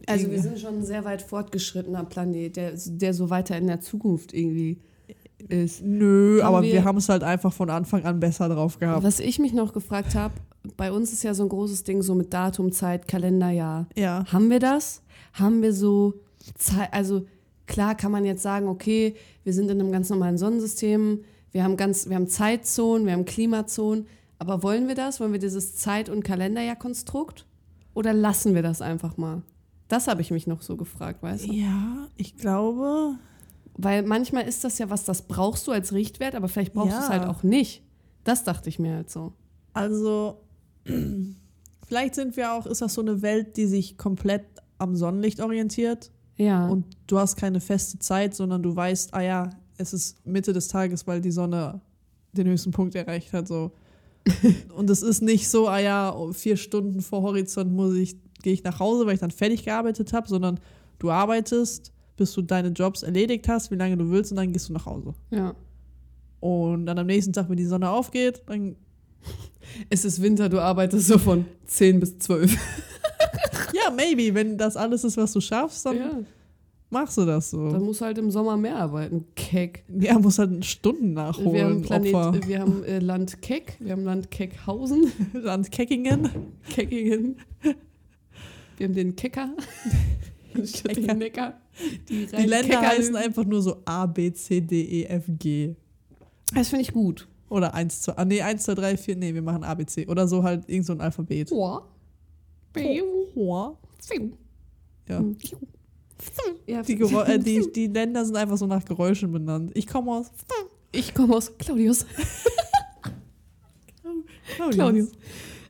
[0.07, 3.79] Also wir sind schon ein sehr weit fortgeschrittener Planet, der, der so weiter in der
[3.79, 4.79] Zukunft irgendwie
[5.47, 5.81] ist.
[5.83, 9.03] Nö, Haben aber wir- wir, haben es halt einfach von Anfang an besser drauf gehabt.
[9.03, 10.33] Was ich mich noch gefragt habe,
[10.77, 13.87] bei uns ist ja so ein großes Ding so mit Datum, Zeit, Kalenderjahr.
[13.95, 14.25] Ja.
[14.31, 15.01] Haben wir das?
[15.33, 16.13] Haben wir so
[16.55, 17.25] Zeit, also
[17.67, 21.77] klar kann man jetzt sagen, okay, wir sind in einem ganz normalen Sonnensystem, wir haben
[21.77, 24.07] ganz, wir haben Zeitzonen, wir haben Klimazonen,
[24.39, 25.19] aber wollen wir das?
[25.19, 27.45] Wollen wir dieses Zeit- und Kalenderjahr-Konstrukt?
[27.93, 29.43] Oder lassen wir das einfach mal?
[29.87, 31.53] Das habe ich mich noch so gefragt, weißt du?
[31.53, 33.15] Ja, ich glaube.
[33.75, 36.97] Weil manchmal ist das ja was, das brauchst du als Richtwert, aber vielleicht brauchst du
[36.99, 37.09] es Ja.
[37.19, 37.83] halt auch nicht.
[38.23, 39.33] Das dachte ich mir halt so.
[39.73, 40.41] Also,
[41.87, 44.45] vielleicht sind wir auch, ist das so eine Welt, die sich komplett
[44.77, 46.67] am Sonnenlicht orientiert Ja.
[46.67, 50.67] und du hast keine feste Zeit, sondern du weißt, ah ja, es ist Mitte des
[50.67, 51.81] Tages, weil die Sonne
[52.31, 53.47] den höchsten Punkt erreicht hat.
[53.47, 53.71] So.
[54.75, 58.63] und es ist nicht so, ah ja, vier Stunden vor Horizont muss ich, gehe ich
[58.63, 60.59] nach Hause, weil ich dann fertig gearbeitet habe, sondern
[60.99, 64.69] du arbeitest, bis du deine Jobs erledigt hast, wie lange du willst, und dann gehst
[64.69, 65.13] du nach Hause.
[65.31, 65.55] ja.
[66.39, 68.75] Und dann am nächsten Tag, wenn die Sonne aufgeht, dann
[69.89, 72.57] Es ist Winter, du arbeitest so von 10 bis 12.
[73.85, 74.33] Ja, maybe.
[74.35, 76.19] Wenn das alles ist, was du schaffst, dann Ja.
[76.89, 77.85] machst du das Dann so.
[77.85, 79.25] musst du halt im Sommer mehr arbeiten.
[79.35, 79.83] Keck.
[79.99, 81.81] Ja, muss halt Stunden Wir haben, nachholen.
[81.81, 82.47] Planet, Opfer.
[82.47, 86.29] wir haben äh, Land Keck, wir haben Land Keckhausen, Land Keckingen.
[86.69, 87.35] Keckingen.
[88.77, 89.49] Wir haben den Kecker.
[90.65, 91.59] Statt den Neckar.
[92.07, 95.75] Die, Die Länder heißen einfach nur so A, B, C, D, E, F, G.
[96.53, 97.27] Das finde ich gut.
[97.49, 100.05] Oder 1, 2, ah, nee, 1, 2, 3, 4, nee, wir machen A, B, C.
[100.07, 101.49] Oder so halt irgend so ein Alphabet.
[101.49, 101.81] Boah.
[101.81, 101.92] Ja.
[105.07, 105.23] Ja.
[106.65, 109.71] Ja, Die, äh, die, die Länder sind einfach so nach Geräuschen benannt.
[109.75, 110.31] Ich komme aus
[110.93, 112.05] ich komme aus Claudius.
[114.55, 114.75] Claudius.
[114.75, 115.11] Claudius.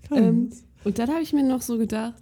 [0.07, 0.27] Claudius.
[0.27, 0.49] Ähm,
[0.83, 2.21] und dann habe ich mir noch so gedacht,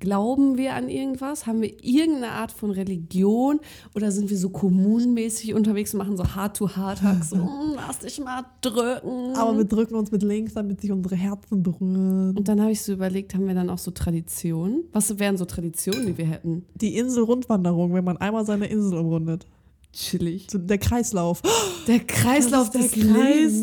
[0.00, 1.46] glauben wir an irgendwas?
[1.46, 3.60] Haben wir irgendeine Art von Religion?
[3.94, 7.30] Oder sind wir so kommunenmäßig unterwegs und machen so Hard-to-Hard-Hacks?
[7.30, 9.34] So, "Mm, lass dich mal drücken.
[9.36, 12.36] Aber wir drücken uns mit links, damit sich unsere Herzen berühren.
[12.36, 14.84] und dann habe ich so überlegt, haben wir dann auch so Traditionen?
[14.92, 16.64] Was wären so Traditionen, die wir hätten?
[16.74, 19.46] Die Inselrundwanderung, wenn man einmal seine Insel umrundet.
[19.92, 20.46] Chillig.
[20.50, 21.42] So Der Kreislauf.
[21.88, 23.62] Der Kreislauf des der Lebens.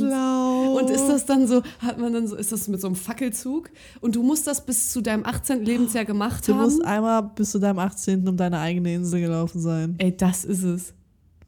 [0.78, 3.70] Und ist das dann so, hat man dann so, ist das mit so einem Fackelzug?
[4.02, 5.64] Und du musst das bis zu deinem 18.
[5.66, 6.64] Lebensjahr gemacht Du haben?
[6.64, 8.28] musst einmal bis zu deinem 18.
[8.28, 9.96] um deine eigene Insel gelaufen sein.
[9.98, 10.94] Ey, das ist es.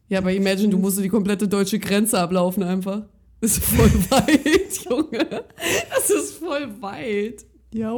[0.08, 3.04] Ja, aber imagine, du musst die komplette deutsche Grenze ablaufen einfach.
[3.42, 5.44] Das ist voll weit, Junge.
[5.90, 7.46] Das ist voll weit.
[7.72, 7.94] Ja,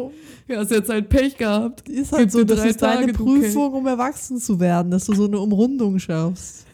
[0.49, 1.87] Ja, hast jetzt halt Pech gehabt.
[1.87, 5.05] ist halt Gib so, das ist deine Tage, du Prüfung, um erwachsen zu werden, dass
[5.05, 6.65] du so eine Umrundung schaffst.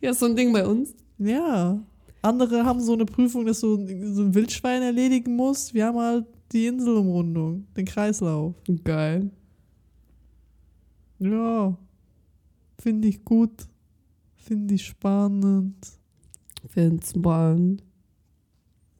[0.00, 0.92] Ja, ist so ein Ding bei uns.
[1.18, 1.78] Ja.
[2.22, 3.76] Andere haben so eine Prüfung, dass du
[4.14, 5.74] so ein Wildschwein erledigen musst.
[5.74, 8.54] Wir haben halt die Inselumrundung, den Kreislauf.
[8.84, 9.30] Geil.
[11.18, 11.76] Ja.
[12.78, 13.66] Finde ich gut.
[14.36, 15.76] Finde ich spannend.
[16.68, 17.82] Find's spannend.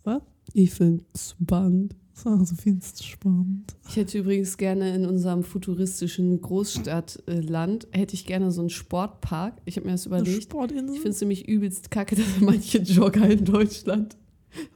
[0.04, 0.22] Was?
[0.52, 1.94] Ich find's spannend.
[2.14, 3.74] So viel spannend.
[3.88, 9.54] Ich hätte übrigens gerne in unserem futuristischen Großstadtland, hätte ich gerne so einen Sportpark.
[9.64, 10.44] Ich habe mir das überlegt.
[10.44, 10.94] Sportinsel?
[10.94, 14.16] Ich finde es nämlich übelst kacke, dass manche Jogger in Deutschland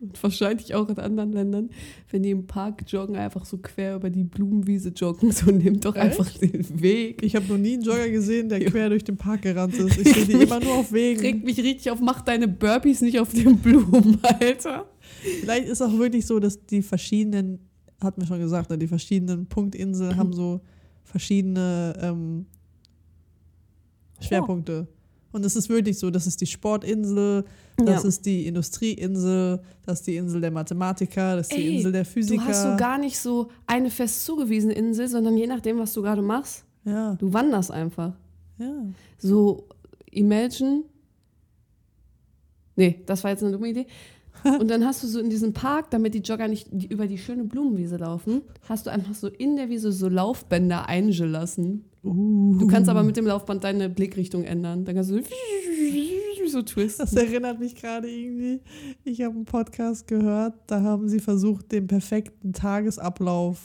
[0.01, 1.70] und wahrscheinlich auch in anderen Ländern,
[2.11, 5.33] wenn die im Park joggen, einfach so quer über die Blumenwiese joggen.
[5.33, 7.22] So nimmt doch einfach den Weg.
[7.22, 9.99] ich habe noch nie einen Jogger gesehen, der quer durch den Park gerannt ist.
[9.99, 11.20] Ich sehe die immer nur auf Wegen.
[11.20, 14.87] Regt mich richtig auf, mach deine Burpees nicht auf den Blumen, Alter.
[15.40, 17.59] Vielleicht ist auch wirklich so, dass die verschiedenen,
[18.02, 20.61] hat mir schon gesagt, ne, die verschiedenen Punktinseln haben so
[21.05, 22.46] verschiedene ähm,
[24.20, 24.87] Schwerpunkte.
[25.33, 27.44] Und es ist wirklich so, das ist die Sportinsel,
[27.76, 28.09] das Ja.
[28.09, 32.05] ist die Industrieinsel, das ist die Insel der Mathematiker, das ist die Ey, Insel der
[32.05, 32.44] Du Physiker.
[32.46, 36.22] hast so gar nicht so eine fest zugewiesene Insel, sondern je nachdem, was du gerade
[36.22, 38.14] machst, ja, du wanderst einfach.
[38.59, 38.72] ja.
[39.18, 39.66] So,
[40.11, 40.85] imagine.
[42.76, 43.87] Nee, das war jetzt eine dumme Idee.
[44.61, 47.45] Und dann hast du so in diesem Park, damit die Jogger nicht über die schöne
[47.45, 51.85] Blumenwiese laufen, hast du einfach so in der Wiese so Laufbänder eingelassen.
[52.05, 52.57] Uh.
[52.59, 54.85] Du kannst aber mit dem Laufband deine Blickrichtung ändern.
[54.85, 55.23] Dann kannst du so
[56.57, 57.19] Das twisten.
[57.19, 58.61] erinnert mich gerade irgendwie.
[59.05, 63.59] Ich habe einen Podcast gehört, da haben sie versucht, den perfekten Tagesablauf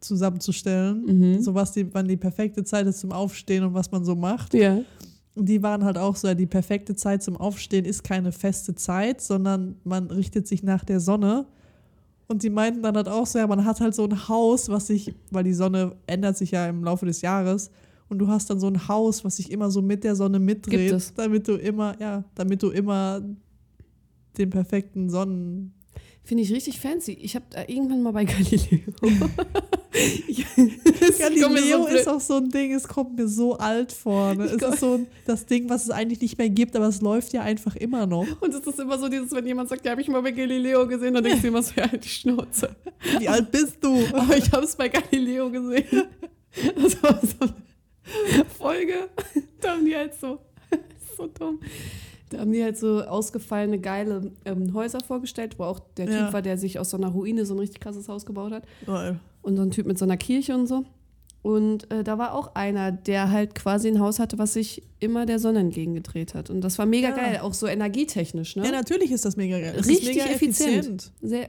[0.00, 1.04] zusammenzustellen.
[1.04, 1.42] Mhm.
[1.42, 4.54] So was die, wann die perfekte Zeit ist zum Aufstehen und was man so macht.
[4.54, 4.80] Ja.
[5.44, 9.20] Die waren halt auch so, ja, die perfekte Zeit zum Aufstehen ist keine feste Zeit,
[9.20, 11.46] sondern man richtet sich nach der Sonne.
[12.26, 14.88] Und die meinten dann halt auch so, ja, man hat halt so ein Haus, was
[14.88, 17.70] sich, weil die Sonne ändert sich ja im Laufe des Jahres,
[18.10, 21.12] und du hast dann so ein Haus, was sich immer so mit der Sonne mitdreht,
[21.16, 23.20] damit du immer, ja, damit du immer
[24.38, 25.74] den perfekten Sonnen.
[26.28, 27.12] Finde ich richtig fancy.
[27.22, 28.80] Ich habe da irgendwann mal bei Galileo.
[29.00, 29.08] So
[31.18, 34.34] Galileo blöd- ist auch so ein Ding, es kommt mir so alt vor.
[34.34, 34.44] Ne?
[34.44, 37.32] Es ist so ein, das Ding, was es eigentlich nicht mehr gibt, aber es läuft
[37.32, 38.26] ja einfach immer noch.
[38.42, 40.86] Und es ist immer so dieses, wenn jemand sagt, ja, habe ich mal bei Galileo
[40.86, 42.76] gesehen, dann denkst du immer so, ja, halt die Schnauze.
[43.18, 43.96] Wie alt bist du?
[44.12, 46.08] Aber ich habe es bei Galileo gesehen.
[46.76, 47.54] Das war so
[48.34, 49.08] eine Folge.
[49.62, 50.38] Da haben die halt so,
[51.16, 51.58] so dumm.
[52.30, 56.32] Da haben die halt so ausgefallene, geile ähm, Häuser vorgestellt, wo auch der Typ Ja.
[56.32, 58.64] war, der sich aus so einer Ruine so ein richtig krasses Haus gebaut hat.
[58.86, 59.18] Geil.
[59.42, 60.84] Und so ein Typ mit so einer Kirche und so.
[61.42, 65.24] Und äh, da war auch einer, der halt quasi ein Haus hatte, was sich immer
[65.24, 66.50] der Sonne entgegengedreht hat.
[66.50, 67.16] Und das war mega Ja.
[67.16, 68.64] geil, auch so energietechnisch, ne?
[68.64, 69.74] Ja, natürlich ist das mega geil.
[69.78, 71.12] Es Richtig mega effizient.
[71.22, 71.48] Sehr.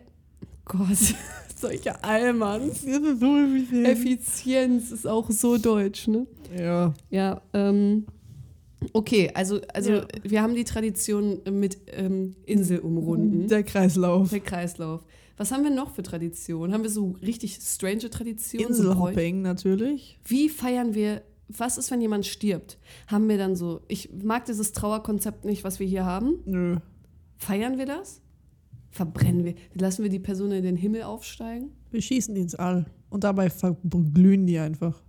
[0.65, 0.87] Gott,
[1.59, 2.85] solche Allmanns.
[2.85, 3.87] Das ist so effizient.
[3.87, 6.27] Effizienz ist auch so deutsch, ne?
[6.57, 6.93] Ja.
[7.09, 8.05] Ja, ähm,
[8.93, 10.07] okay, also, also Ja.
[10.23, 13.47] wir haben die Tradition mit ähm, Insel umrunden.
[13.47, 14.29] Der Kreislauf.
[14.29, 15.05] Der Kreislauf.
[15.37, 16.73] Was haben wir noch für Traditionen?
[16.73, 18.73] Haben wir so richtig strange Traditionen?
[18.73, 18.83] So?
[18.83, 20.19] Inselhopping natürlich.
[20.25, 22.77] Wie feiern wir, was ist, wenn jemand stirbt?
[23.07, 26.39] Haben wir dann so, ich mag dieses Trauerkonzept nicht, was wir hier haben.
[26.45, 26.77] Nö.
[27.37, 28.21] Feiern wir das?
[28.91, 29.55] Verbrennen wir?
[29.75, 31.71] Lassen wir die Person in den Himmel aufsteigen?
[31.91, 32.85] Wir schießen die ins All.
[33.09, 35.01] Und dabei verglühen die einfach.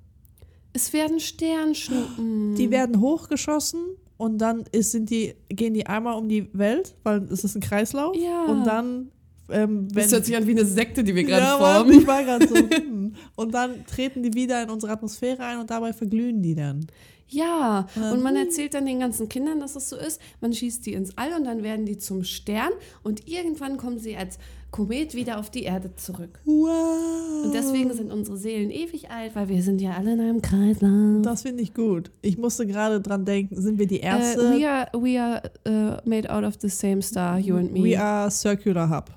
[0.73, 2.55] Es werden Sternschnuppen.
[2.55, 3.81] Die werden hochgeschossen
[4.17, 7.61] und dann ist, sind die, gehen die einmal um die Welt, weil es ist ein
[7.61, 8.17] Kreislauf.
[8.17, 8.45] Ja.
[8.45, 9.11] Und dann,
[9.51, 10.03] ähm, wenn.
[10.03, 12.01] das hört sich an wie eine Sekte, die wir gerade ja, Mann, formen.
[12.01, 12.55] ich war gerade so.
[12.55, 13.15] hm.
[13.35, 16.87] Und dann treten die wieder in unsere Atmosphäre ein und dabei verglühen die dann.
[17.33, 18.41] Ja, und man Mhm.
[18.41, 20.21] erzählt dann den ganzen Kindern, dass es so ist.
[20.41, 22.73] Man schießt die ins All und dann werden die zum Stern
[23.05, 24.39] und irgendwann kommen sie als
[24.71, 26.39] Komet wieder auf die Erde zurück.
[26.45, 27.45] Wow.
[27.45, 31.23] Und deswegen sind unsere Seelen ewig alt, weil wir sind ja alle in einem Kreislauf.
[31.23, 32.11] Das finde ich gut.
[32.23, 34.41] Ich musste gerade dran denken, sind wir die Äh, Erste?
[34.57, 37.83] we are, we are uh, made out of the same star, you and me.
[37.83, 39.11] We are Circular Hub.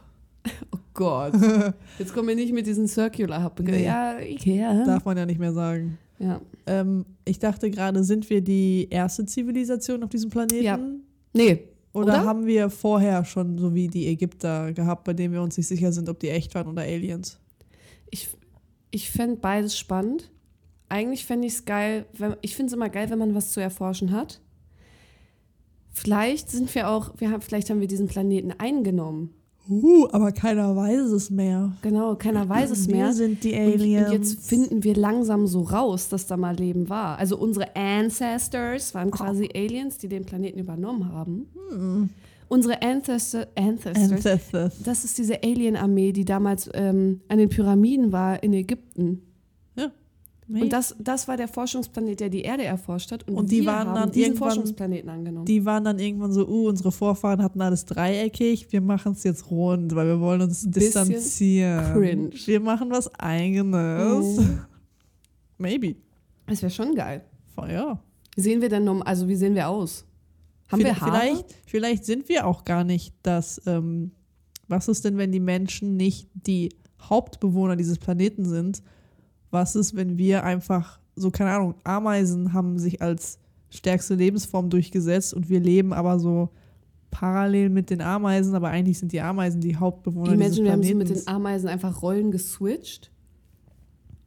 [0.74, 1.34] oh Gott.
[2.00, 3.60] Jetzt kommen wir nicht mit diesen Circular Hub.
[3.60, 3.86] Nee.
[3.86, 4.84] Ja, Ikea.
[4.86, 5.98] Darf man ja nicht mehr sagen.
[6.20, 6.42] Ja.
[6.66, 10.64] Ähm, ich dachte gerade, sind wir die erste Zivilisation auf diesem Planeten?
[10.64, 10.80] Ja.
[11.34, 11.64] Nee,
[11.94, 12.26] Oder, Oder?
[12.26, 15.92] haben wir vorher schon so wie die Ägypter gehabt, bei denen wir uns nicht sicher
[15.92, 17.40] sind, ob die echt waren oder Aliens?
[18.14, 18.30] ich,
[18.92, 20.30] ich fände beides spannend.
[20.88, 23.60] Eigentlich fände ich es geil, wenn, ich finde es immer geil, wenn man was zu
[23.60, 24.40] erforschen hat.
[25.90, 29.34] Vielleicht sind wir auch, wir haben, vielleicht haben wir diesen Planeten eingenommen.
[29.70, 31.72] Uh, aber keiner weiß es mehr.
[31.82, 33.14] Genau, keiner weiß es wir mehr.
[33.14, 34.08] sind die Und, Aliens.
[34.08, 37.18] und jetzt finden wir langsam so raus, dass da mal Leben war.
[37.18, 41.48] Also unsere Ancestors waren quasi Aliens, die den Planeten übernommen haben.
[41.70, 42.10] Hm.
[42.50, 44.74] Unsere Ancestor, Ancestors, Ancestors.
[44.84, 49.22] das ist diese Alien-Armee, die damals ähm, an den Pyramiden war in Ägypten.
[50.62, 53.28] Und das, das war der Forschungsplanet, der die Erde erforscht hat.
[53.28, 55.46] Und, Und die waren haben dann diesen irgendwann- Forschungsplaneten angenommen.
[55.46, 59.50] die waren dann irgendwann so, uh, unsere Vorfahren hatten alles dreieckig, wir machen es jetzt
[59.50, 61.94] rund, weil wir wollen uns Bisschen distanzieren.
[61.94, 62.30] cringe.
[62.46, 64.40] Wir machen was Eigenes.
[64.40, 64.44] Oh.
[65.58, 65.96] Maybe.
[66.48, 67.24] das wäre schon geil.
[67.68, 68.00] Ja.
[68.36, 70.06] Wie sehen wir denn, also wie sehen wir aus?
[70.72, 71.20] Haben vielleicht, wir Haare?
[71.22, 73.62] Vielleicht, vielleicht sind wir auch gar nicht das.
[73.68, 74.12] Ähm,
[74.68, 76.70] was ist denn, wenn die Menschen nicht die
[77.02, 78.82] Hauptbewohner dieses Planeten sind,
[79.54, 83.40] was ist, wenn wir einfach, so keine Ahnung, Ameisen haben sich als
[83.70, 86.50] stärkste Lebensform durchgesetzt und wir leben aber so
[87.12, 90.84] parallel mit den Ameisen, aber eigentlich sind die Ameisen die Hauptbewohner dieses Imagine, wir haben
[90.84, 93.12] so mit den Ameisen einfach Rollen geswitcht.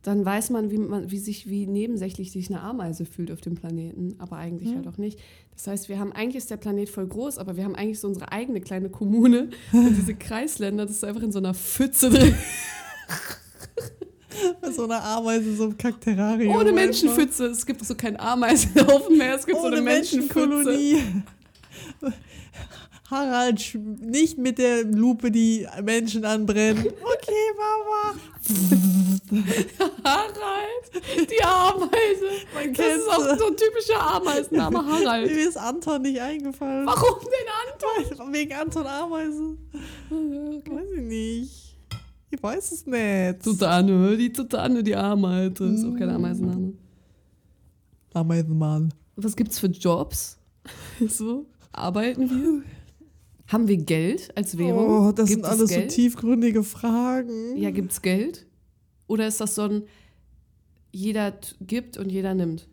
[0.03, 3.57] Dann weiß man, wie, man, wie sich, wie nebensächlich sich eine Ameise fühlt auf dem
[3.57, 4.77] Planeten, aber eigentlich Hm.
[4.77, 5.19] halt auch nicht.
[5.55, 8.07] Das heißt, wir haben eigentlich ist der Planet voll groß, aber wir haben eigentlich so
[8.07, 12.35] unsere eigene kleine Kommune und diese Kreisländer, das ist einfach in so einer Pfütze drin,
[14.73, 16.57] so eine Ameise so einem Kackterrarium.
[16.57, 16.73] ohne.
[16.73, 17.47] Menschenpfütze.
[17.47, 21.03] Es gibt so keinen Ameisenhaufen mehr, es gibt so Ohne eine Menschenkolonie.
[23.11, 26.87] Harald, nicht mit der Lupe die Menschen anbrennen.
[26.87, 28.17] Okay, Mama.
[30.05, 32.31] Harald, die Ameise.
[32.53, 35.33] Man Das ist auch so ein typischer Ameisenname, Harald.
[35.33, 36.87] Mir ist Anton nicht eingefallen.
[36.87, 38.33] Warum denn Anton?
[38.33, 39.59] Wegen Anton Ameisen.
[40.11, 41.66] Weiß ich nicht.
[42.31, 43.43] Ich weiß es nicht.
[43.43, 45.65] Tutane, die Tutane, die Ameise.
[45.67, 46.73] Ist auch kein Ameisenname.
[48.13, 48.93] Ameisenmann.
[49.17, 50.39] Was gibt's für Jobs?
[51.09, 52.63] So, arbeiten wir?
[53.47, 55.07] Haben wir Geld als Währung?
[55.09, 55.91] Oh, das Gibt sind es alles so Geld?
[55.93, 57.57] tiefgründige Fragen.
[57.57, 58.47] Ja, gibt's Geld?
[59.07, 59.83] Oder ist das so ein
[60.91, 62.67] jeder gibt und jeder nimmt?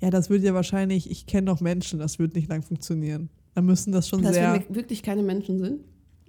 [0.00, 3.28] Ja, das wird ja wahrscheinlich, ich kenne noch Menschen, das wird nicht lang funktionieren.
[3.54, 5.80] Da müssen das schon Dass sehr, wir wirklich keine Menschen sind?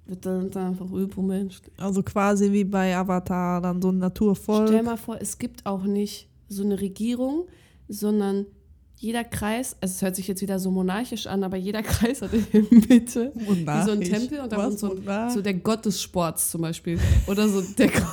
[0.08, 1.60] Wird dann einfach Übermensch.
[1.76, 4.68] also quasi wie bei Avatar, dann so ein Naturvolk.
[4.68, 7.46] Stell mal vor, es gibt auch nicht so eine Regierung,
[7.88, 8.46] sondern
[8.96, 12.32] jeder Kreis, also es hört sich jetzt wieder so monarchisch an, aber jeder Kreis hat
[12.32, 14.00] in der Mitte wie so ein.
[14.00, 16.98] Tempel und da so, ein, so der Gott des Sports zum Beispiel.
[17.26, 18.06] Oder so der Gott,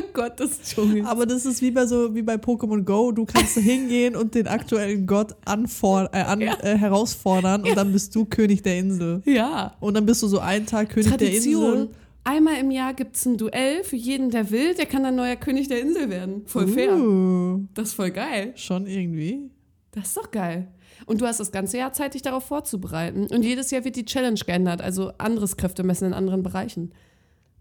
[0.12, 1.06] Gott des Dschungels.
[1.06, 3.12] Aber das ist wie bei so wie bei Pokémon Go.
[3.12, 6.54] Du kannst hingehen und den aktuellen Gott anfor äh, an, Ja.
[6.62, 9.22] äh, herausfordern und dann bist du König der Insel.
[9.24, 9.74] Ja.
[9.80, 11.72] Und dann bist du so einen Tag König der Tradition.
[11.72, 11.88] Insel.
[12.24, 15.34] Einmal im Jahr gibt es ein Duell für jeden, der will, der kann dann neuer
[15.34, 16.42] König der Insel werden.
[16.46, 16.94] Voll fair.
[16.96, 18.52] Uh, Das ist voll geil.
[18.54, 19.50] schon irgendwie.
[19.90, 20.68] Das ist doch geil.
[21.06, 23.26] Und du hast das ganze Jahr Zeit, dich darauf vorzubereiten.
[23.26, 26.92] Und jedes Jahr wird die Challenge geändert, also anderes Kräftemessen in anderen Bereichen.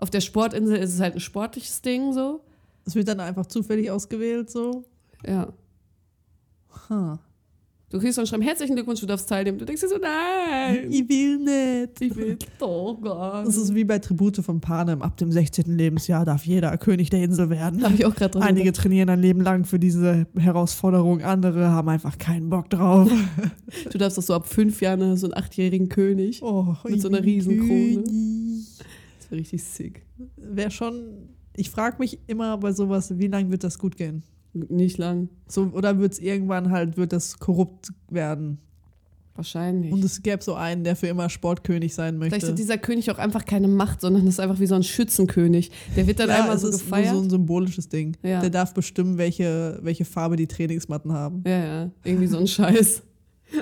[0.02, 2.42] Auf der Sportinsel ist es halt ein sportliches Ding so.
[2.86, 4.84] Es wird dann einfach zufällig ausgewählt so.
[5.26, 5.54] Ja.
[6.90, 7.18] Huh.
[7.92, 9.58] Du kriegst dann schreiben, herzlichen Glückwunsch, du darfst teilnehmen.
[9.60, 12.02] Du denkst dir so, nein, Ich will nicht.
[12.02, 15.02] ich will doch gar Das ist wie bei Tribute von Panem.
[15.02, 15.78] Ab dem 16.
[15.78, 17.84] Lebensjahr darf jeder König der Insel werden.
[17.84, 21.90] Habe ich auch gerade dran Einige trainieren ein Leben lang für diese Herausforderung, andere haben
[21.90, 23.12] einfach keinen Bock drauf.
[23.92, 26.42] Du darfst doch so ab fünf Jahren so einen achtjährigen König.
[26.42, 27.68] Oh, Mit so einer Riesenkrone.
[27.68, 28.51] König.
[29.32, 30.06] Richtig sick.
[30.38, 31.30] Wäre schon.
[31.56, 34.24] Ich frage mich immer bei sowas, wie lange wird das gut gehen?
[34.54, 35.30] Nicht lang.
[35.48, 38.58] So, oder wird es irgendwann halt, wird das korrupt werden?
[39.36, 39.94] Wahrscheinlich.
[39.94, 42.36] Und es gäbe so einen, der für immer Sportkönig sein möchte.
[42.36, 45.72] Vielleicht hat dieser König auch einfach keine Macht, sondern ist einfach wie so ein Schützenkönig.
[45.96, 47.16] Der wird dann ja, einmal so ist gefeiert.
[47.16, 48.18] so ein symbolisches Ding.
[48.24, 48.42] Ja.
[48.42, 51.44] Der darf bestimmen, welche, welche Farbe die Trainingsmatten haben.
[51.48, 53.04] Ja, ja, irgendwie so ein Scheiß.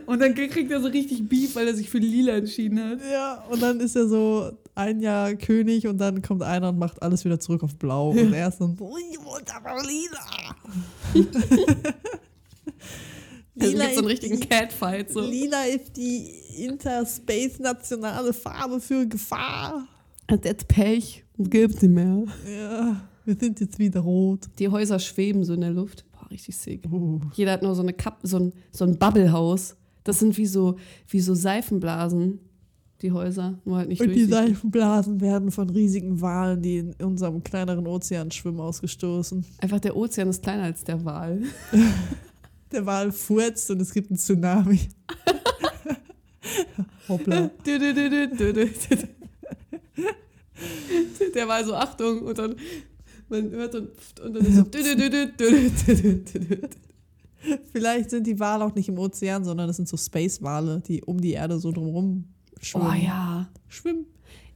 [0.05, 2.99] Und dann kriegt er so richtig Beef, weil er sich für lila entschieden hat.
[3.11, 7.01] Ja, und dann ist er so ein Jahr König und dann kommt einer und macht
[7.01, 8.11] alles wieder zurück auf Blau.
[8.11, 10.55] Und er ist dann so, ich wollte aber lila.
[13.61, 15.11] Also Lila gibt so einen ist richtigen die- Catfight.
[15.11, 15.19] So.
[15.19, 16.29] Lila ist die
[16.63, 19.85] interspace-nationale Farbe für Gefahr.
[20.31, 22.23] Hat jetzt Pech und gibt nicht mehr.
[22.49, 24.45] Ja, wir sind jetzt wieder rot.
[24.59, 26.05] Die Häuser schweben so in der Luft.
[26.13, 26.85] Boah, richtig sick.
[26.89, 27.19] Uh.
[27.33, 29.75] Jeder hat nur so eine Kap so ein, so ein Bubblehaus.
[30.09, 30.75] Das sind wie so,
[31.07, 32.39] wie so Seifenblasen,
[33.03, 33.59] die Häuser.
[33.63, 34.25] Nur halt nicht Und die.
[34.25, 39.45] Seifenblasen werden von riesigen Walen, die in unserem kleineren Ozean schwimmen, ausgestoßen.
[39.59, 41.43] Einfach der Ozean ist kleiner als der Wal.
[42.71, 44.79] Der Wal furzt und es gibt einen Tsunami.
[47.07, 47.51] Hoppla.
[51.35, 52.55] Der war so, Achtung, und dann,
[53.29, 53.89] man hört und,
[54.23, 54.63] und dann ist so.
[57.71, 61.19] Vielleicht sind die Wale auch nicht im Ozean, sondern es sind so Space-Wale, die um
[61.19, 62.25] die Erde so drumherum
[62.61, 62.87] schwimmen.
[62.89, 63.49] Oh ja.
[63.67, 64.05] Schwimmen.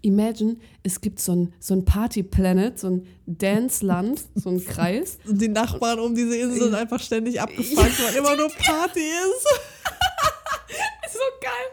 [0.01, 5.17] Imagine, es gibt so ein, so ein Party-Planet, so ein Dance-Land, so ein Kreis.
[5.27, 9.47] Und die Nachbarn um diese Insel sind einfach ständig abgefuckt, weil immer nur Party ist.
[11.05, 11.72] Ist so geil.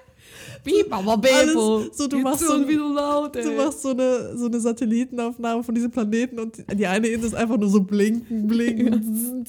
[0.64, 1.84] Beep, aber Bebo.
[1.92, 3.44] So, du machst so- wie so laut, ey.
[3.44, 7.34] Du machst so eine, so eine Satellitenaufnahme von diesem Planeten und die eine Insel ist
[7.34, 9.44] einfach nur so blinken, blinken.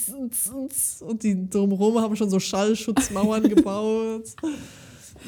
[1.01, 4.23] Und die drumherum haben schon so Schallschutzmauern gebaut.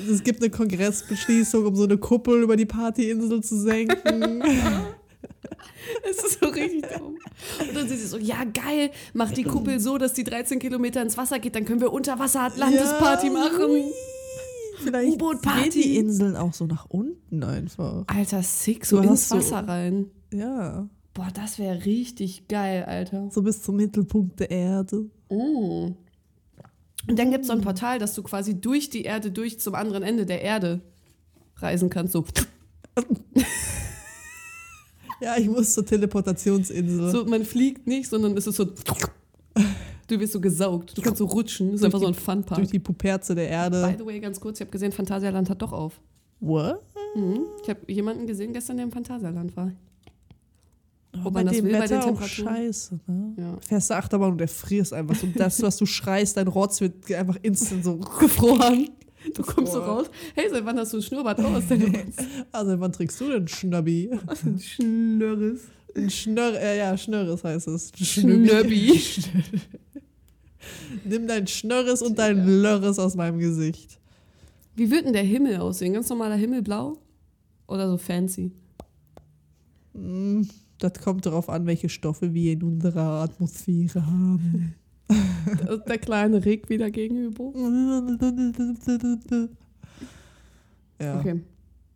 [0.09, 4.43] Es gibt eine Kongressbeschließung, um so eine Kuppel über die Partyinsel zu senken.
[6.09, 7.17] Es ist so richtig dumm.
[7.59, 11.01] Und dann sind sie so, ja geil, mach die Kuppel so, dass die 13 Kilometer
[11.01, 13.69] ins Wasser geht, dann können wir unter Wasser Atlantis-Party Ja, machen.
[14.83, 18.03] Vielleicht gehen die Inseln auch so nach unten einfach.
[18.07, 20.07] Alter, sick, so ins hast so- Wasser rein.
[20.33, 20.87] Ja.
[21.13, 23.29] Boah, das wäre richtig geil, Alter.
[23.31, 25.05] So bis zum Mittelpunkt der Erde.
[25.29, 25.91] Oh.
[27.07, 29.75] Und dann gibt es so ein Portal, dass du quasi durch die Erde, durch zum
[29.75, 30.81] anderen Ende der Erde
[31.57, 32.13] reisen kannst.
[32.13, 32.25] So,
[35.21, 37.11] Ja, ich muss zur Teleportationsinsel.
[37.11, 38.65] so man fliegt nicht, sondern es ist so.
[40.07, 40.97] Du wirst so gesaugt.
[40.97, 41.71] Du kannst so rutschen.
[41.71, 42.57] Das ist einfach so ein Funpark.
[42.59, 43.95] durch die Puperze der By Erde.
[43.99, 45.99] the way, ganz kurz, ich habe gesehen, Phantasialand hat doch auf.
[46.39, 46.81] What?
[47.15, 47.41] Mhm.
[47.63, 49.71] Ich habe jemanden gesehen gestern, der im Phantasialand war.
[51.15, 53.33] Oh, Ob bei man das dem will, bei Wetter den auch scheiße, ne?
[53.37, 53.57] Ja.
[53.61, 55.27] Fährst du Achterbahn und der frierst einfach so.
[55.35, 58.89] Das, was du schreist, dein Rotz wird einfach instant so gefroren.
[59.35, 60.07] Du kommst so raus.
[60.35, 61.63] Hey, seit wann hast du ein Schnurrbart aus?
[62.51, 64.09] Also, wann trägst du denn Schnabbi?
[64.59, 65.61] Schnörres.
[65.95, 67.91] Ein Schnörr, äh, ja, Schnörres heißt es.
[67.95, 68.99] Schnöbbi.
[71.05, 73.99] Nimm dein Schnörres und dein Lörres aus meinem Gesicht.
[74.75, 75.93] Wie wird denn der Himmel aussehen?
[75.93, 76.97] Ganz normaler Himmelblau?
[77.67, 78.51] Oder so fancy?
[79.93, 80.41] Mm,
[80.79, 84.75] Das kommt darauf an, welche Stoffe wir in unserer Atmosphäre haben.
[85.87, 87.51] Der kleine Rick wieder gegenüber.
[90.99, 91.19] Ja.
[91.19, 91.41] Okay.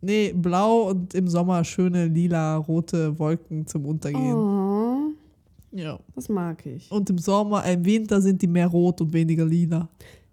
[0.00, 4.34] Nee, blau und im Sommer schöne lila, rote Wolken zum Untergehen.
[4.34, 4.77] Oh,
[5.72, 5.98] Ja.
[6.14, 6.90] das mag ich.
[6.90, 9.88] Und im Sommer, äh, im Winter sind die mehr rot und weniger lila.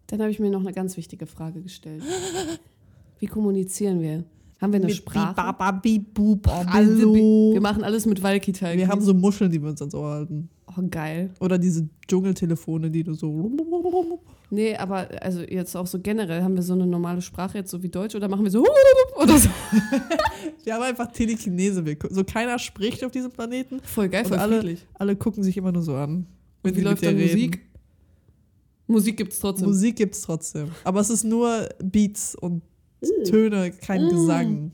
[0.07, 2.03] Dann habe ich mir noch eine ganz wichtige Frage gestellt.
[3.19, 4.23] Wie kommunizieren wir?
[4.61, 5.35] Haben wir eine Sprache?
[5.35, 7.57] Baba, bip, bup, Wir hallo.
[7.59, 8.77] machen alles mit Walkie-Talkie.
[8.77, 10.49] Wir haben so Muscheln, die wir uns ans Ohr halten.
[10.67, 11.31] Oh, geil.
[11.39, 13.51] Oder diese Dschungeltelefone, die du so.
[14.55, 17.83] Nee, aber also jetzt auch so generell, haben wir so eine normale Sprache jetzt so
[17.83, 18.65] wie Deutsch oder machen wir so
[19.15, 19.49] oder so?
[20.63, 21.83] Wir haben einfach Telekinese.
[22.09, 23.81] So keiner spricht auf diesem Planeten.
[23.83, 24.87] Voll geil, voll alle, friedlich.
[24.95, 26.25] alle gucken sich immer nur so an.
[26.63, 27.33] Und wie läuft dann reden.
[27.35, 27.61] Musik?
[28.87, 29.67] Musik gibt's trotzdem.
[29.67, 30.69] Musik gibt's trotzdem.
[30.83, 32.63] Aber es ist nur Beats und
[33.01, 33.23] Uh.
[33.23, 34.71] Töne, kein Gesang.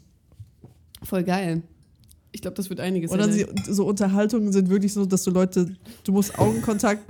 [1.03, 1.63] Voll geil.
[2.31, 3.11] Ich glaube, das wird einiges.
[3.11, 7.03] Oder sie, so Unterhaltungen sind wirklich so, dass du Leute, du musst Augenkontakt,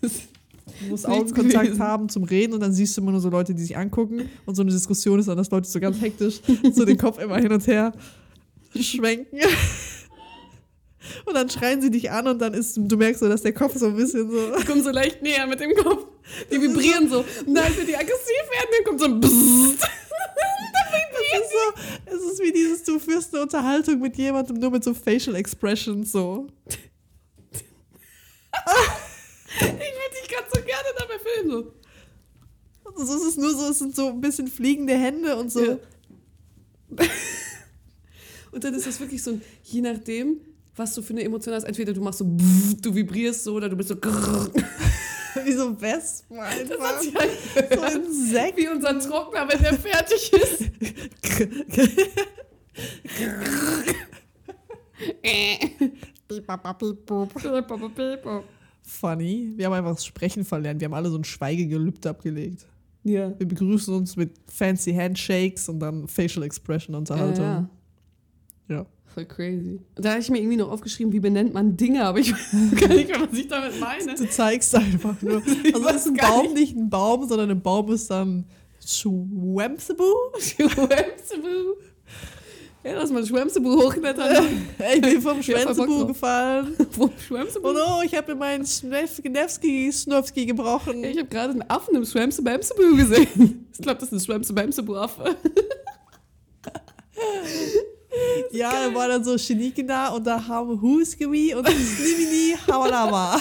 [0.80, 1.82] du musst Augenkontakt gewesen.
[1.82, 4.54] haben zum Reden und dann siehst du immer nur so Leute, die sich angucken und
[4.54, 6.40] so eine Diskussion ist dann, dass Leute so ganz hektisch
[6.72, 7.92] so den Kopf immer hin und her
[8.74, 9.38] schwenken.
[11.24, 13.76] Und dann schreien sie dich an und dann ist, du merkst so, dass der Kopf
[13.76, 14.56] so ein bisschen so.
[14.58, 16.06] Die kommen so leicht näher mit dem Kopf.
[16.50, 17.24] Die vibrieren so.
[17.46, 19.88] Dann, wenn die aggressiv werden, dann kommt so ein Bzzzt.
[21.30, 24.84] Es ist, so, es ist wie dieses, du führst eine Unterhaltung mit jemandem nur mit
[24.84, 26.48] so Facial Expressions so.
[31.40, 31.50] Filmen.
[31.50, 31.72] So.
[32.98, 35.64] Also es ist nur so, es sind so ein bisschen fliegende Hände und so.
[35.64, 35.78] Ja.
[38.50, 40.40] Und dann ist das wirklich so, ein, je nachdem,
[40.74, 43.76] was du für eine Emotion hast, entweder du machst so, du vibrierst so oder du
[43.76, 43.96] bist so.
[45.44, 47.00] Wie so Wespen das hat einfach.
[47.00, 47.30] sich halt
[47.74, 48.56] So Insekt.
[48.56, 50.64] wie unser Trockner, wenn der fertig ist.
[58.88, 59.52] Funny.
[59.56, 60.80] Wir haben einfach das Sprechen verlernt.
[60.80, 62.66] Wir haben alle so ein Schweigegelübde abgelegt.
[63.04, 63.32] Ja.
[63.38, 67.44] Wir begrüßen uns mit fancy Handshakes und dann Facial Expression Unterhaltung.
[67.44, 67.68] Ja,
[68.68, 68.76] Ja.
[68.76, 68.86] ja.
[69.14, 69.80] Voll crazy.
[69.96, 72.80] Und da habe ich mir irgendwie noch aufgeschrieben, wie benennt man Dinge, aber ich weiß
[72.80, 74.14] gar nicht was ich damit meine.
[74.14, 75.36] Du zeigst einfach nur.
[75.36, 78.44] Also weiß ist ein Baum nicht ein Baum, sondern ein Baum ist dann
[78.84, 80.04] Schwemsebu.
[80.38, 81.74] Schwemsebu.
[82.88, 84.46] Ja, lass mal Schwemsebu hochklettern.
[84.94, 86.06] Ich bin vom drauf.
[86.06, 86.74] gefallen.
[86.92, 87.68] Wo Schwemsebu?
[87.68, 91.04] Oh no, ich habe mir meinen Schnefski Schnufski gebrochen.
[91.04, 93.66] Ich habe gerade einen Affen im Schwemsebamsebu gesehen.
[93.78, 95.36] Ich glaube, das ist ein Schwemsebamsebu-Affe.
[98.50, 103.40] Ja, da war dann so Chiniken da und da haben Husgebi und Snimini Hawalama.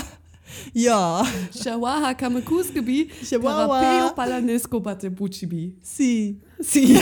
[0.74, 1.26] Ja,
[1.60, 3.10] Shawaha Kamakusgebi.
[3.24, 3.82] Chihuahua.
[3.82, 5.76] Carapeo Palanesco Batebuchibi.
[5.82, 6.40] sie.
[6.60, 7.00] Sie.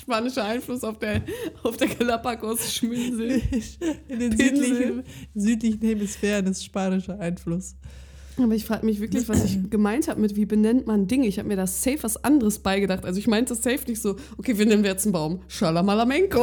[0.00, 1.22] Spanischer Einfluss auf der,
[1.62, 3.42] auf der Galapagos-Schminsel.
[4.08, 7.76] In den südlichen, südlichen Hemisphären ist spanischer Einfluss.
[8.38, 11.26] Aber ich frage mich wirklich, was ich gemeint habe mit, wie benennt man Dinge.
[11.26, 13.04] Ich habe mir da safe was anderes beigedacht.
[13.04, 15.42] Also ich meinte safe nicht so, okay, wir jetzt einen Baum?
[15.48, 16.42] Schalamalamenko.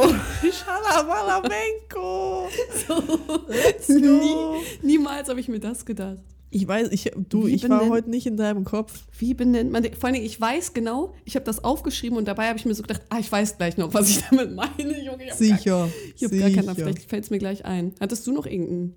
[0.52, 2.48] Schalawalamenko.
[3.48, 4.36] Let's Nie,
[4.82, 6.22] niemals habe ich mir das gedacht.
[6.52, 9.04] Ich weiß, ich, du, Wie ich war benennt- heute nicht in deinem Kopf.
[9.16, 9.94] Wie benennt man den?
[9.94, 12.74] Vor allen Dingen, ich weiß genau, ich habe das aufgeschrieben und dabei habe ich mir
[12.74, 15.24] so gedacht, ah, ich weiß gleich noch, was ich damit meine, Junge.
[15.26, 15.88] Ich habe gar, Sicher.
[16.16, 16.74] ich hab gar keinen, sicher.
[16.74, 17.94] vielleicht fällt es mir gleich ein.
[18.00, 18.94] Hattest du noch irgendeinen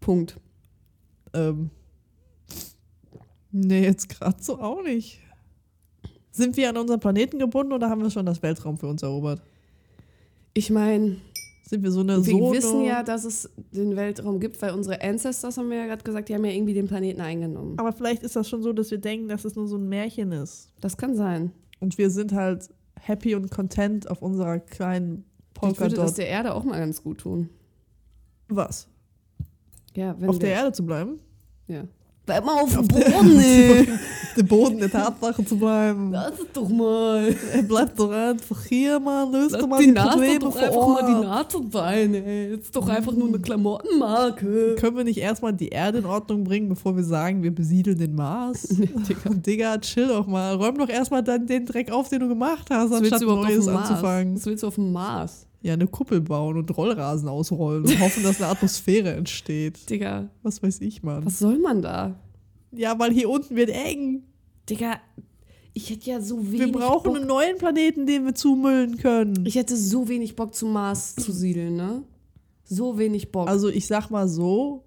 [0.00, 0.38] Punkt?
[1.34, 1.70] Ähm,
[3.52, 5.20] nee, jetzt gerade so auch nicht.
[6.32, 9.40] Sind wir an unseren Planeten gebunden oder haben wir schon das Weltraum für uns erobert?
[10.54, 11.16] Ich meine,
[11.68, 12.52] Sind wir so eine wir Sono?
[12.52, 16.30] wissen ja, dass es den Weltraum gibt, weil unsere Ancestors haben wir ja gerade gesagt,
[16.30, 17.78] die haben ja irgendwie den Planeten eingenommen.
[17.78, 20.32] Aber vielleicht ist das schon so, dass wir denken, dass es nur so ein Märchen
[20.32, 20.72] ist.
[20.80, 21.52] Das kann sein.
[21.78, 25.24] Und wir sind halt happy und content auf unserer kleinen
[25.56, 26.18] Ich würde das Polkadot.
[26.18, 27.50] der Erde auch mal ganz gut tun.
[28.48, 28.88] Was?
[29.94, 31.20] Ja, wenn Auf wir, der Erde zu bleiben?
[31.66, 31.84] Ja.
[32.28, 33.88] Bleib mal auf dem Boden, ey.
[34.28, 36.12] Auf dem Boden der Tatsache zu bleiben.
[36.12, 37.34] Lass es doch mal.
[37.66, 39.32] Bleibt doch einfach hier, Mann.
[39.32, 41.54] Löst Lass doch mal die die Nase Probleme doch einfach mal die Ort.
[41.54, 42.50] Nase sein, ey.
[42.50, 44.76] Das ist doch einfach nur eine Klamottenmarke.
[44.78, 48.14] Können wir nicht erstmal die Erde in Ordnung bringen, bevor wir sagen, wir besiedeln den
[48.14, 48.68] Mars?
[48.68, 49.30] Digga.
[49.30, 50.54] Digga, chill doch mal.
[50.54, 54.36] Räum doch erstmal dann den Dreck auf, den du gemacht hast, anstatt Neues anzufangen.
[54.36, 55.47] Was willst du auf dem Mars?
[55.60, 59.90] Ja, eine Kuppel bauen und Rollrasen ausrollen und hoffen, dass eine Atmosphäre entsteht.
[59.90, 61.24] Digga, Was weiß ich, Mann.
[61.26, 62.14] was soll man da?
[62.70, 64.22] Ja, weil hier unten wird eng.
[64.70, 65.00] Digga,
[65.74, 67.16] ich hätte ja so wenig Wir brauchen Bock.
[67.16, 69.44] einen neuen Planeten, den wir zumüllen können.
[69.46, 72.02] Ich hätte so wenig Bock zum Mars zu siedeln, ne?
[72.64, 73.48] So wenig Bock.
[73.48, 74.84] Also ich sag mal so,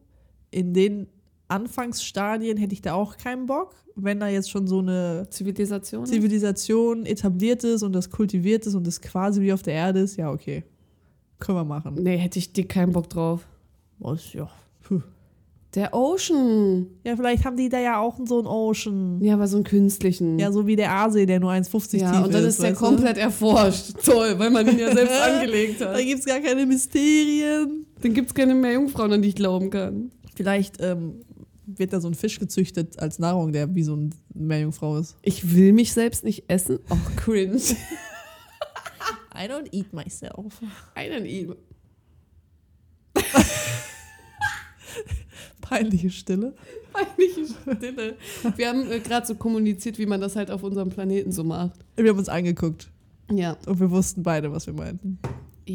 [0.51, 1.07] in den
[1.47, 6.05] Anfangsstadien hätte ich da auch keinen Bock, wenn da jetzt schon so eine Zivilisation?
[6.05, 10.15] Zivilisation etabliert ist und das kultiviert ist und das quasi wie auf der Erde ist,
[10.17, 10.63] ja, okay.
[11.39, 11.95] Können wir machen.
[12.01, 13.47] nee, hätte ich dick keinen Bock drauf.
[13.99, 14.49] Was, ja.
[14.83, 15.01] Puh.
[15.73, 16.87] Der Ocean.
[17.05, 19.21] ja, vielleicht haben die da ja auch so einen Ocean.
[19.23, 20.37] Ja, aber so einen künstlichen.
[20.37, 22.55] Ja, so wie der Aasee, der nur 1,50 Ja, tief und dann ist.
[22.55, 22.85] ist der weißt du?
[22.85, 23.93] komplett erforscht.
[24.03, 25.95] Toll, weil man ihn ja selbst angelegt hat.
[25.95, 27.85] Da gibt es gar keine Mysterien.
[28.01, 30.11] Dann gibt es keine mehr Jungfrauen, an die ich glauben kann.
[30.35, 31.21] Vielleicht ähm,
[31.77, 35.15] wird da so ein Fisch gezüchtet als Nahrung, der wie so eine Meerjungfrau ist.
[35.21, 36.79] Ich will mich selbst nicht essen.
[36.89, 37.57] Oh, cringe.
[39.33, 40.61] I don't eat myself.
[40.95, 41.55] Einen ihm.
[45.61, 46.53] Peinliche Stille.
[46.91, 48.17] Peinliche Stille.
[48.57, 51.79] Wir haben äh, gerade so kommuniziert, wie man das halt auf unserem Planeten so macht.
[51.95, 52.89] Wir haben uns angeguckt
[53.31, 53.55] Ja.
[53.65, 55.19] und wir wussten beide, was wir meinten.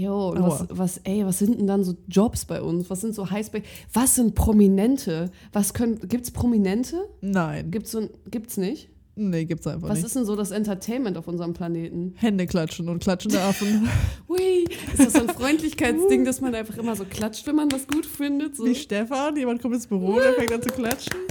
[0.01, 2.91] Jo, und was, was, ey, was sind denn dann so Jobs bei uns?
[2.91, 3.63] Was sind so Highspace?
[3.93, 5.31] Was sind Prominente?
[5.53, 7.09] Was können, gibt's Prominente?
[7.21, 7.71] Nein.
[7.71, 8.91] Gibt's so, gibt's nicht?
[9.19, 10.07] Nee, gibt's einfach Was nicht.
[10.09, 12.13] ist denn so das Entertainment auf unserem Planeten?
[12.17, 13.89] Hände klatschen und klatschende Affen.
[14.29, 17.87] Hui, ist das so ein Freundlichkeitsding, dass man einfach immer so klatscht, wenn man was
[17.87, 18.57] gut findet?
[18.57, 18.67] So?
[18.67, 21.15] Wie Stefan, jemand kommt ins Büro, der fängt an zu klatschen.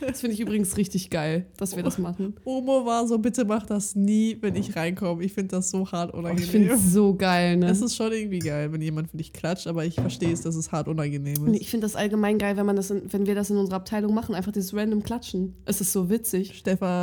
[0.00, 2.34] Das finde ich übrigens richtig geil, dass wir das machen.
[2.44, 5.22] Omo war so, bitte mach das nie, wenn ich reinkomme.
[5.22, 6.70] Ich finde das so hart Oh, ich finde unangenehm.
[6.72, 7.68] es so geil, ne?
[7.70, 10.56] Es ist schon irgendwie geil, wenn jemand für dich klatscht, aber ich verstehe es, dass
[10.56, 11.60] es hart unangenehm Und ist.
[11.60, 14.12] ich finde das allgemein geil, wenn, man das in, wenn wir das in unserer Abteilung
[14.14, 15.54] machen, einfach dieses random Klatschen.
[15.66, 16.54] Es ist so witzig.
[16.56, 16.95] Stefan,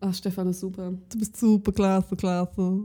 [0.00, 0.92] Ach, Stefan ist super.
[1.12, 2.82] du bist super klasse, klasse.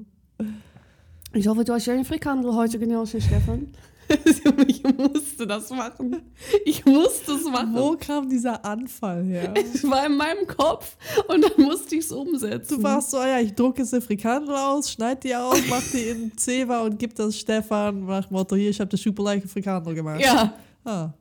[1.34, 3.68] Ich hoffe, du hast deine Frikandel heute genossen, Stefan.
[4.68, 6.22] ich musste das machen.
[6.66, 7.74] Ich musste es machen.
[7.74, 9.54] Wo kam dieser Anfall her?
[9.74, 10.98] Es war in meinem Kopf
[11.28, 12.78] und dann musste ich es umsetzen.
[12.78, 15.82] Du warst so, ah ja, ich drucke jetzt eine Frikandel aus, schneid die aus, mach
[15.94, 19.48] die in Zewa und gib das Stefan nach Motto, hier, ich habe das super leichte
[19.48, 20.22] Frikandel gemacht.
[20.22, 20.54] Ja,
[20.86, 21.14] Ah,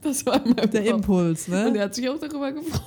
[0.00, 0.94] das war in meinem der Kopf.
[0.94, 1.76] Impuls, Und ne?
[1.78, 2.82] er hat sich auch darüber gefreut.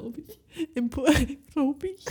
[0.00, 0.38] Glaube ich.
[0.74, 1.06] Impul
[1.52, 2.04] glaub ich.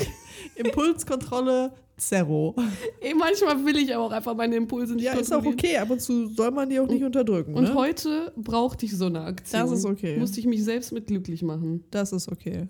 [0.56, 2.56] Impulskontrolle Zero.
[3.00, 5.90] Ey, manchmal will ich aber auch einfach meine Impulse nicht Ja, ist auch okay, ab
[5.92, 7.54] und zu soll man die auch nicht unterdrücken.
[7.54, 7.76] Und ne?
[7.76, 9.62] heute brauchte ich so eine Aktion.
[9.62, 10.18] Das ist okay.
[10.18, 11.84] Musste ich mich selbst mit glücklich machen.
[11.92, 12.68] Das ist okay.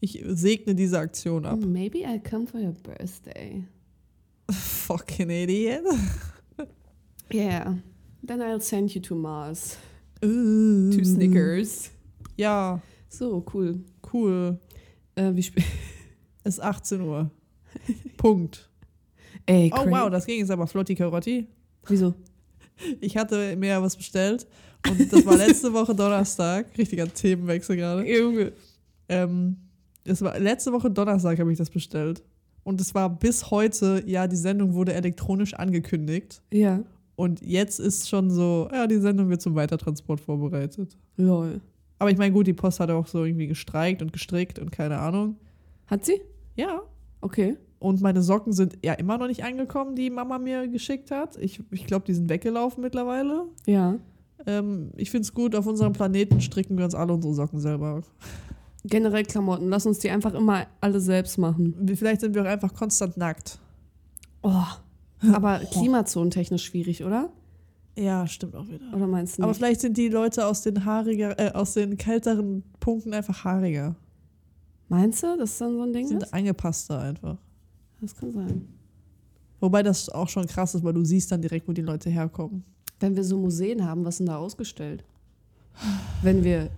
[0.00, 1.58] Ich segne diese Aktion ab.
[1.64, 3.64] Maybe I'll come for your birthday.
[4.50, 5.82] Fucking idiot.
[7.32, 7.76] Yeah.
[8.24, 9.76] Then I'll send you to Mars.
[10.22, 10.90] Uh.
[10.90, 11.90] To Snickers.
[12.36, 12.80] Ja,
[13.12, 13.84] So, cool.
[14.12, 14.58] Cool.
[15.14, 15.64] Äh, wie spät?
[16.44, 17.30] Es ist 18 Uhr.
[18.16, 18.68] Punkt.
[19.46, 21.46] Ey, Oh wow, das ging jetzt aber flotti Karotti.
[21.86, 22.14] Wieso?
[23.00, 24.44] Ich hatte mir ja was bestellt
[24.88, 26.66] und das war letzte Woche Donnerstag.
[26.76, 28.04] Richtiger Themenwechsel gerade.
[28.04, 28.52] Junge.
[29.08, 29.56] Ähm,
[30.04, 32.24] es war letzte Woche Donnerstag habe ich das bestellt.
[32.64, 36.42] Und es war bis heute, ja, die Sendung wurde elektronisch angekündigt.
[36.52, 36.82] Ja.
[37.14, 40.96] Und jetzt ist schon so, ja, die Sendung wird zum Weitertransport vorbereitet.
[41.16, 41.60] Lol.
[42.02, 44.98] Aber ich meine, gut, die Post hat auch so irgendwie gestreikt und gestrickt und keine
[44.98, 45.36] Ahnung.
[45.86, 46.20] Hat sie?
[46.56, 46.82] Ja.
[47.20, 47.56] Okay.
[47.78, 51.36] Und meine Socken sind ja immer noch nicht angekommen, die Mama mir geschickt hat.
[51.36, 53.44] Ich, ich glaube, die sind weggelaufen mittlerweile.
[53.66, 53.98] Ja.
[54.48, 58.02] Ähm, ich finde es gut, auf unserem Planeten stricken wir uns alle unsere Socken selber.
[58.82, 59.68] Generell Klamotten.
[59.68, 61.86] Lass uns die einfach immer alle selbst machen.
[61.94, 63.60] Vielleicht sind wir auch einfach konstant nackt.
[64.42, 64.64] Oh.
[65.32, 67.30] Aber klimazonentechnisch schwierig, oder?
[67.96, 68.84] Ja, stimmt auch wieder.
[68.94, 69.58] Oder meinst du Aber nicht?
[69.58, 73.94] vielleicht sind die Leute aus den haariger, äh, aus den kälteren Punkten einfach haariger.
[74.88, 76.32] Meinst du, dass dann so ein Ding Sind ist?
[76.34, 77.36] angepasster einfach.
[78.00, 78.68] Das kann sein.
[79.60, 82.64] Wobei das auch schon krass ist, weil du siehst dann direkt, wo die Leute herkommen.
[82.98, 85.04] Wenn wir so Museen haben, was denn da ausgestellt?
[86.22, 86.70] Wenn wir.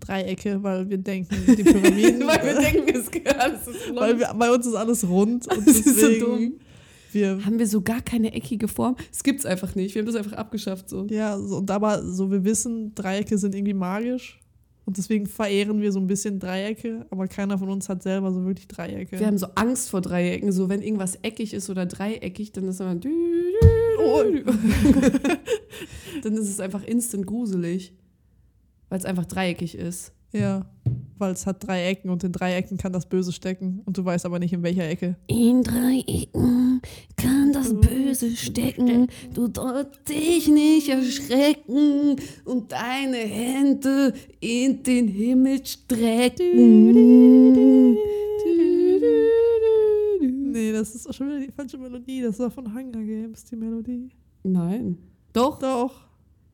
[0.00, 2.22] Dreiecke, weil wir denken, die Pyramiden.
[2.26, 3.36] Weil wir denken, es gehört.
[3.38, 6.52] Das ist weil wir, bei uns ist alles rund und Das ist so deswegen dumm.
[7.12, 8.96] Wir Haben wir so gar keine eckige Form?
[9.12, 9.94] Es gibt's einfach nicht.
[9.94, 11.06] Wir haben das einfach abgeschafft so.
[11.06, 14.40] ja so, und aber so wir wissen, Dreiecke sind irgendwie magisch
[14.90, 18.44] und deswegen verehren wir so ein bisschen Dreiecke, aber keiner von uns hat selber so
[18.44, 19.20] wirklich Dreiecke.
[19.20, 20.50] Wir haben so Angst vor Dreiecken.
[20.50, 22.96] So, wenn irgendwas eckig ist oder dreieckig, dann ist immer.
[22.96, 24.44] Dü, dü.
[26.22, 27.92] dann ist es einfach instant gruselig.
[28.88, 30.12] Weil es einfach dreieckig ist.
[30.32, 30.64] Ja,
[31.18, 34.04] weil es hat drei Ecken und in drei Ecken kann das Böse stecken und du
[34.04, 35.16] weißt aber nicht in welcher Ecke.
[35.26, 36.80] In drei Ecken
[37.16, 39.08] kann das Böse stecken.
[39.34, 46.56] Du sollst dich nicht erschrecken und deine Hände in den Himmel strecken.
[50.52, 52.22] Nee, das ist auch schon wieder die falsche Melodie.
[52.22, 54.10] Das war von Hunger Games, die Melodie.
[54.42, 54.98] Nein.
[55.32, 55.58] Doch.
[55.58, 56.06] Doch.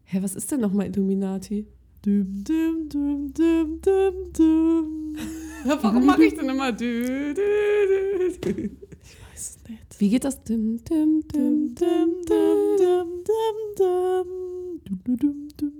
[0.04, 1.66] Hä, was ist denn nochmal Illuminati?
[2.06, 5.16] Dum, dum, dum, dum, dum, dum.
[5.64, 7.42] Warum mache ich denn immer dü, dü,
[7.90, 8.70] dü, dü?
[9.02, 9.98] Ich weiß es nicht.
[10.00, 10.40] Wie geht das?
[10.44, 12.24] Dum, dum, dum, dum.
[12.24, 15.72] Dum, dum, dum, dum, dum, dum.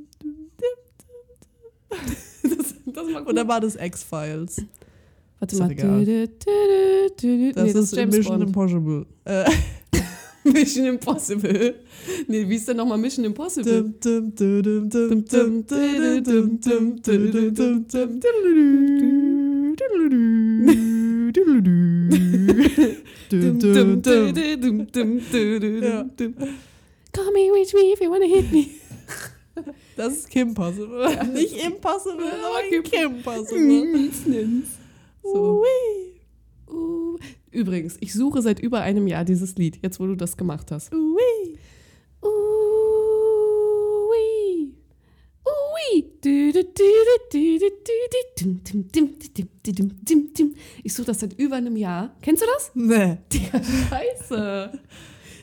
[2.43, 4.64] Das, das mag Oder war das X-Files?
[5.39, 5.66] Warte Ist mal.
[5.68, 6.05] doch egal.
[6.05, 7.53] Dü, dü, dü, dü, dü.
[7.53, 8.49] Das Nee, ist James Mission Bond.
[8.49, 9.07] Impossible.
[9.27, 9.45] Äh,
[10.53, 11.75] Mission Impossible.
[12.27, 13.95] Nee, wie ist denn nochmal Mission Impossible?
[25.83, 26.05] ja.
[27.13, 28.67] Call me, reach me if you wanna hit me.
[29.97, 31.11] Das ist Kim Possible.
[31.11, 31.25] Ja.
[31.25, 33.59] Nicht Impossible, aber Kim Possible.
[35.23, 35.63] so.
[35.63, 36.75] Ui.
[36.75, 37.19] Uh.
[37.57, 40.93] Übrigens, ich suche seit über einem Jahr dieses Lied, jetzt wo du das gemacht hast.
[40.93, 41.57] Ui.
[42.23, 42.31] Ui.
[45.47, 46.05] Ui.
[50.85, 52.15] Ich suche das seit über einem Jahr.
[52.21, 52.73] Kennst du das?
[52.75, 53.17] Nee.
[53.33, 54.79] Ja, scheiße.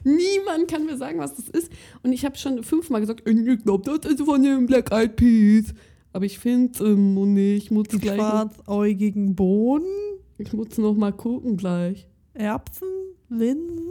[0.03, 1.71] Niemand kann mir sagen, was das ist.
[2.03, 5.15] Und ich habe schon fünfmal gesagt, äh, ich glaube, das ist von dem Black Eyed
[5.15, 5.73] Peas.
[6.11, 7.71] Aber ich finde ähm, nicht.
[7.71, 8.03] ich.
[8.03, 10.12] Schwarzäugigen Boden?
[10.37, 12.07] Ich muss noch mal gucken gleich.
[12.33, 12.87] Erbsen,
[13.29, 13.83] Linsen.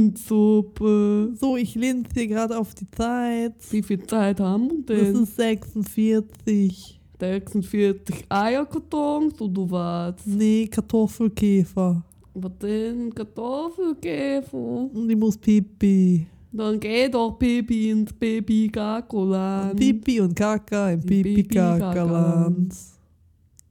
[0.00, 1.32] Linsensuppe.
[1.40, 3.54] So, ich linse hier gerade auf die Zeit.
[3.70, 5.22] Wie viel Zeit haben wir Das denn?
[5.22, 7.00] ist 46.
[7.20, 10.14] 46 Eierkartons oder was?
[10.26, 12.02] Nee, Kartoffelkäfer.
[12.34, 13.14] Was denn?
[13.14, 14.56] Kartoffelkäfer?
[14.92, 16.26] Und ich muss Pipi.
[16.52, 19.78] Dann geh doch Baby ins Baby-Gakoland.
[19.78, 22.74] Pipi und Kaka im Pipi, Pipi-Kakaland.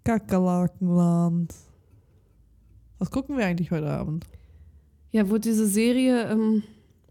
[0.09, 1.53] Kakerlakenland.
[2.97, 4.25] Was gucken wir eigentlich heute Abend?
[5.11, 6.63] Ja, wurde diese Serie ähm,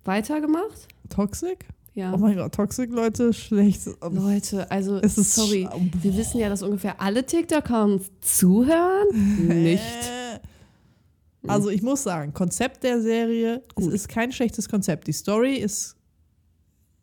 [0.04, 0.88] weitergemacht?
[1.08, 1.64] Toxic?
[1.94, 2.12] Ja.
[2.12, 3.82] Oh mein Gott, Toxic, Leute, schlecht.
[4.02, 9.46] Leute, also Es ist sorry, sch- wir wissen ja, dass ungefähr alle TikToker uns zuhören.
[9.46, 9.82] Nicht.
[11.46, 13.92] Also ich muss sagen, Konzept der Serie, es Gut.
[13.94, 15.06] ist kein schlechtes Konzept.
[15.06, 15.94] Die Story ist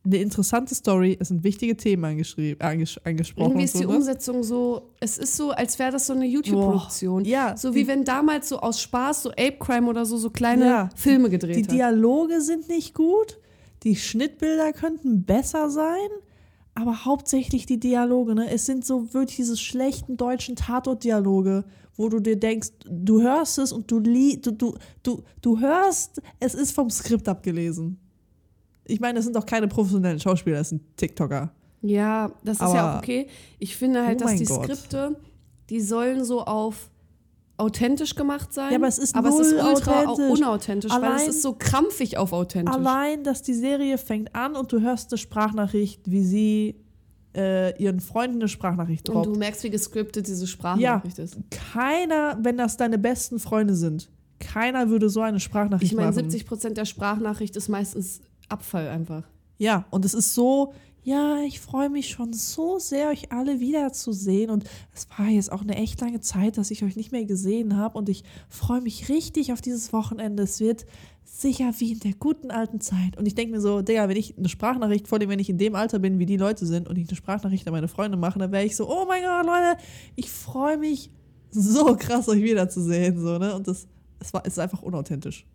[0.06, 3.48] eine interessante Story, es sind wichtige Themen angeschrieben, anges angesprochen.
[3.52, 3.96] Irgendwie ist die ne?
[3.96, 7.26] Umsetzung so, es ist so, als wäre das so eine YouTube-Produktion.
[7.26, 10.30] Ja, So die- wie wenn damals so aus Spaß so Ape Crime oder so so
[10.30, 10.90] kleine Ja.
[10.96, 11.72] Filme gedreht Die hat.
[11.72, 13.40] Dialoge sind nicht gut,
[13.84, 16.10] die Schnittbilder könnten besser sein,
[16.76, 18.36] aber hauptsächlich die Dialoge.
[18.36, 18.50] Ne?
[18.52, 21.66] Es sind so wirklich diese schlechten deutschen Tatort-Dialoge,
[21.98, 26.22] wo du dir denkst, du hörst es und du, lie du, du, du, du hörst,
[26.40, 28.00] es ist vom Skript abgelesen.
[28.88, 31.52] Ich meine, es sind doch keine professionellen Schauspieler, es sind TikToker.
[31.82, 33.28] Ja, das ist ja Aber- auch okay.
[33.60, 34.64] Ich finde halt, Oh dass mein die Gott.
[34.66, 35.16] Skripte,
[35.70, 36.90] die sollen so auf
[37.58, 38.72] authentisch gemacht sein.
[38.72, 40.40] Ja, aber es ist aber es ist ultra authentisch.
[40.40, 42.74] unauthentisch, weil es Allein- ist so krampfig auf authentisch.
[42.76, 46.76] Allein, dass die Serie fängt an und du hörst eine Sprachnachricht, wie sie
[47.38, 49.28] äh, ihren Freunden eine Sprachnachricht Und droppt.
[49.28, 51.38] du merkst, wie gescriptet diese Sprachnachricht ist.
[51.52, 54.10] keiner, wenn das deine besten Freunde sind,
[54.40, 56.16] keiner würde so eine Sprachnachricht Ich meine, machen.
[56.30, 59.24] 70 Prozent der Sprachnachricht ist meistens Abfall einfach.
[59.58, 60.74] Ja, und es ist so,
[61.06, 64.50] ja, ich freue mich schon so sehr, euch alle wiederzusehen.
[64.50, 67.78] Und es war jetzt auch eine echt lange Zeit, dass ich euch nicht mehr gesehen
[67.78, 67.98] habe.
[67.98, 70.42] Und ich freue mich richtig auf dieses Wochenende.
[70.42, 70.88] Es wird
[71.24, 73.18] sicher wie in der guten alten Zeit.
[73.18, 75.60] Und ich denke mir so, Digga, wenn ich eine Sprachnachricht, vor allem wenn ich in
[75.60, 78.40] dem Alter bin, wie die Leute sind, und ich eine Sprachnachricht an meine Freunde mache,
[78.40, 79.78] dann wäre ich so, oh mein Gott, Leute,
[80.16, 81.12] ich freue mich
[81.52, 83.20] so krass, euch wiederzusehen.
[83.22, 83.54] So, ne?
[83.54, 83.88] Und das,
[84.20, 85.46] es, war, es ist einfach unauthentisch.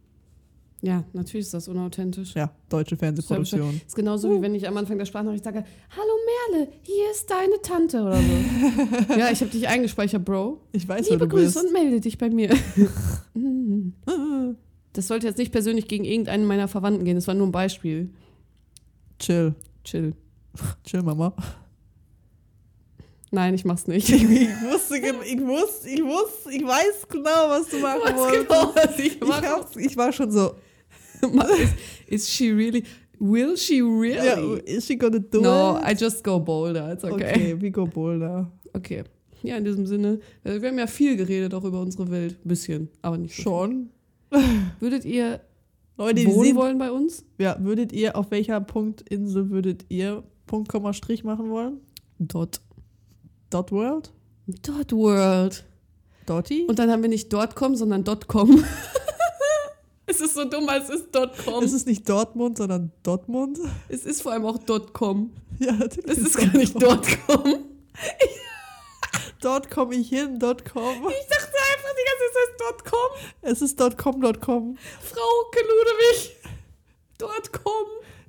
[0.83, 2.35] Ja, natürlich ist das unauthentisch.
[2.35, 3.81] Ja, deutsche Fernsehproduktion.
[3.87, 7.61] ist genauso wie wenn ich am Anfang der Sprachnachricht sage, hallo Merle, hier ist deine
[7.63, 9.13] Tante oder so.
[9.19, 10.61] ja, ich habe dich eingespeichert, Bro.
[10.73, 11.55] Ich weiß, Liebe du bist.
[11.55, 12.49] Grüße und melde dich bei mir.
[14.95, 18.11] das sollte jetzt nicht persönlich gegen irgendeinen meiner Verwandten gehen, das war nur ein Beispiel.
[19.19, 19.55] Chill.
[19.85, 20.15] Chill.
[20.85, 21.35] Chill, Mama.
[23.33, 24.09] Nein, ich mach's nicht.
[24.09, 28.49] Ich, wusste, ich wusste, ich wusste, ich weiß genau, was du machen wolltest.
[28.49, 29.21] genau, was ich
[29.81, 30.55] Ich, ich war schon so,
[31.59, 31.75] is,
[32.07, 32.85] is she really?
[33.19, 34.27] Will she really?
[34.27, 35.85] ja, is she gonna do no, it?
[35.85, 36.93] I just go bolder.
[36.93, 37.31] It's okay.
[37.31, 38.51] Okay, we go boulder.
[38.75, 39.05] Okay.
[39.43, 42.39] Ja, in diesem Sinne, äh, wir haben ja viel geredet auch über unsere Welt.
[42.45, 43.91] Ein bisschen, aber nicht so Schon?
[44.31, 44.41] viel.
[44.81, 45.41] Würdet ihr
[45.97, 47.25] Leute, wohnen sehen, wollen bei uns?
[47.39, 51.81] ja, würdet ihr, auf welcher Punktinsel würdet ihr Punkt, Komma, Strich machen wollen?
[52.19, 52.61] Dot.
[53.51, 54.13] Dot World?
[54.63, 55.65] Dot World.
[56.27, 56.67] Dotty?
[56.69, 58.65] Und dann haben wir nicht .com, sondern .com.
[60.11, 61.13] es ist so dumm, als es ist
[61.45, 61.63] .com.
[61.65, 63.59] es ist nicht Dortmund, sondern Dortmund.
[63.89, 64.59] Es ist vor allem auch
[64.93, 65.31] .com.
[65.59, 66.11] Ja, natürlich.
[66.11, 67.59] Es ist gar nicht .com.
[69.43, 70.83] Dort komme ich hin, dort com.
[70.83, 73.11] Ich dachte einfach die ganze Zeit, es ist .com.
[73.43, 74.77] Es ist dort com, dort com.
[75.01, 75.21] Frau
[75.55, 76.37] Ludewig.
[77.19, 77.73] .com.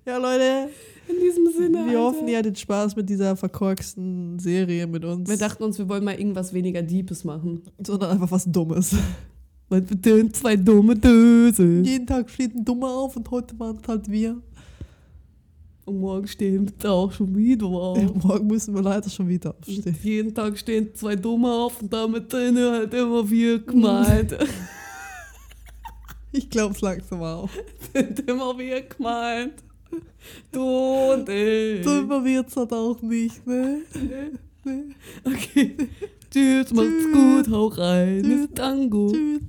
[0.05, 0.69] Ja, Leute,
[1.07, 1.85] In diesem Sinne.
[1.89, 2.01] wir Alter.
[2.17, 5.29] hoffen, ihr hattet Spaß mit dieser verkorksten Serie mit uns.
[5.29, 7.63] Wir dachten uns, wir wollen mal irgendwas weniger Deepes machen.
[7.85, 8.95] sondern einfach was Dummes.
[9.71, 11.79] Weil wir sind zwei dumme Döse.
[11.79, 14.35] Jeden Tag steht ein Dummer auf und heute waren es halt wir.
[15.85, 17.97] Und morgen stehen wir auch schon wieder auf.
[17.97, 19.97] Ja, morgen müssen wir leider schon wieder aufstehen.
[20.03, 24.37] Jeden Tag stehen zwei Dumme auf und damit sind halt immer wir gemeint.
[26.33, 27.49] Ich glaube es langsam auch.
[27.93, 29.55] sind immer wir gemeint.
[30.49, 31.81] Du und ich.
[31.81, 33.81] Dummer wird's halt auch nicht, ne?
[35.25, 35.75] Okay.
[36.29, 38.23] Tschüss, macht's gut, hau rein.
[38.23, 38.41] Tschüss.
[38.45, 39.11] Ist Tango.
[39.11, 39.41] Tschüss.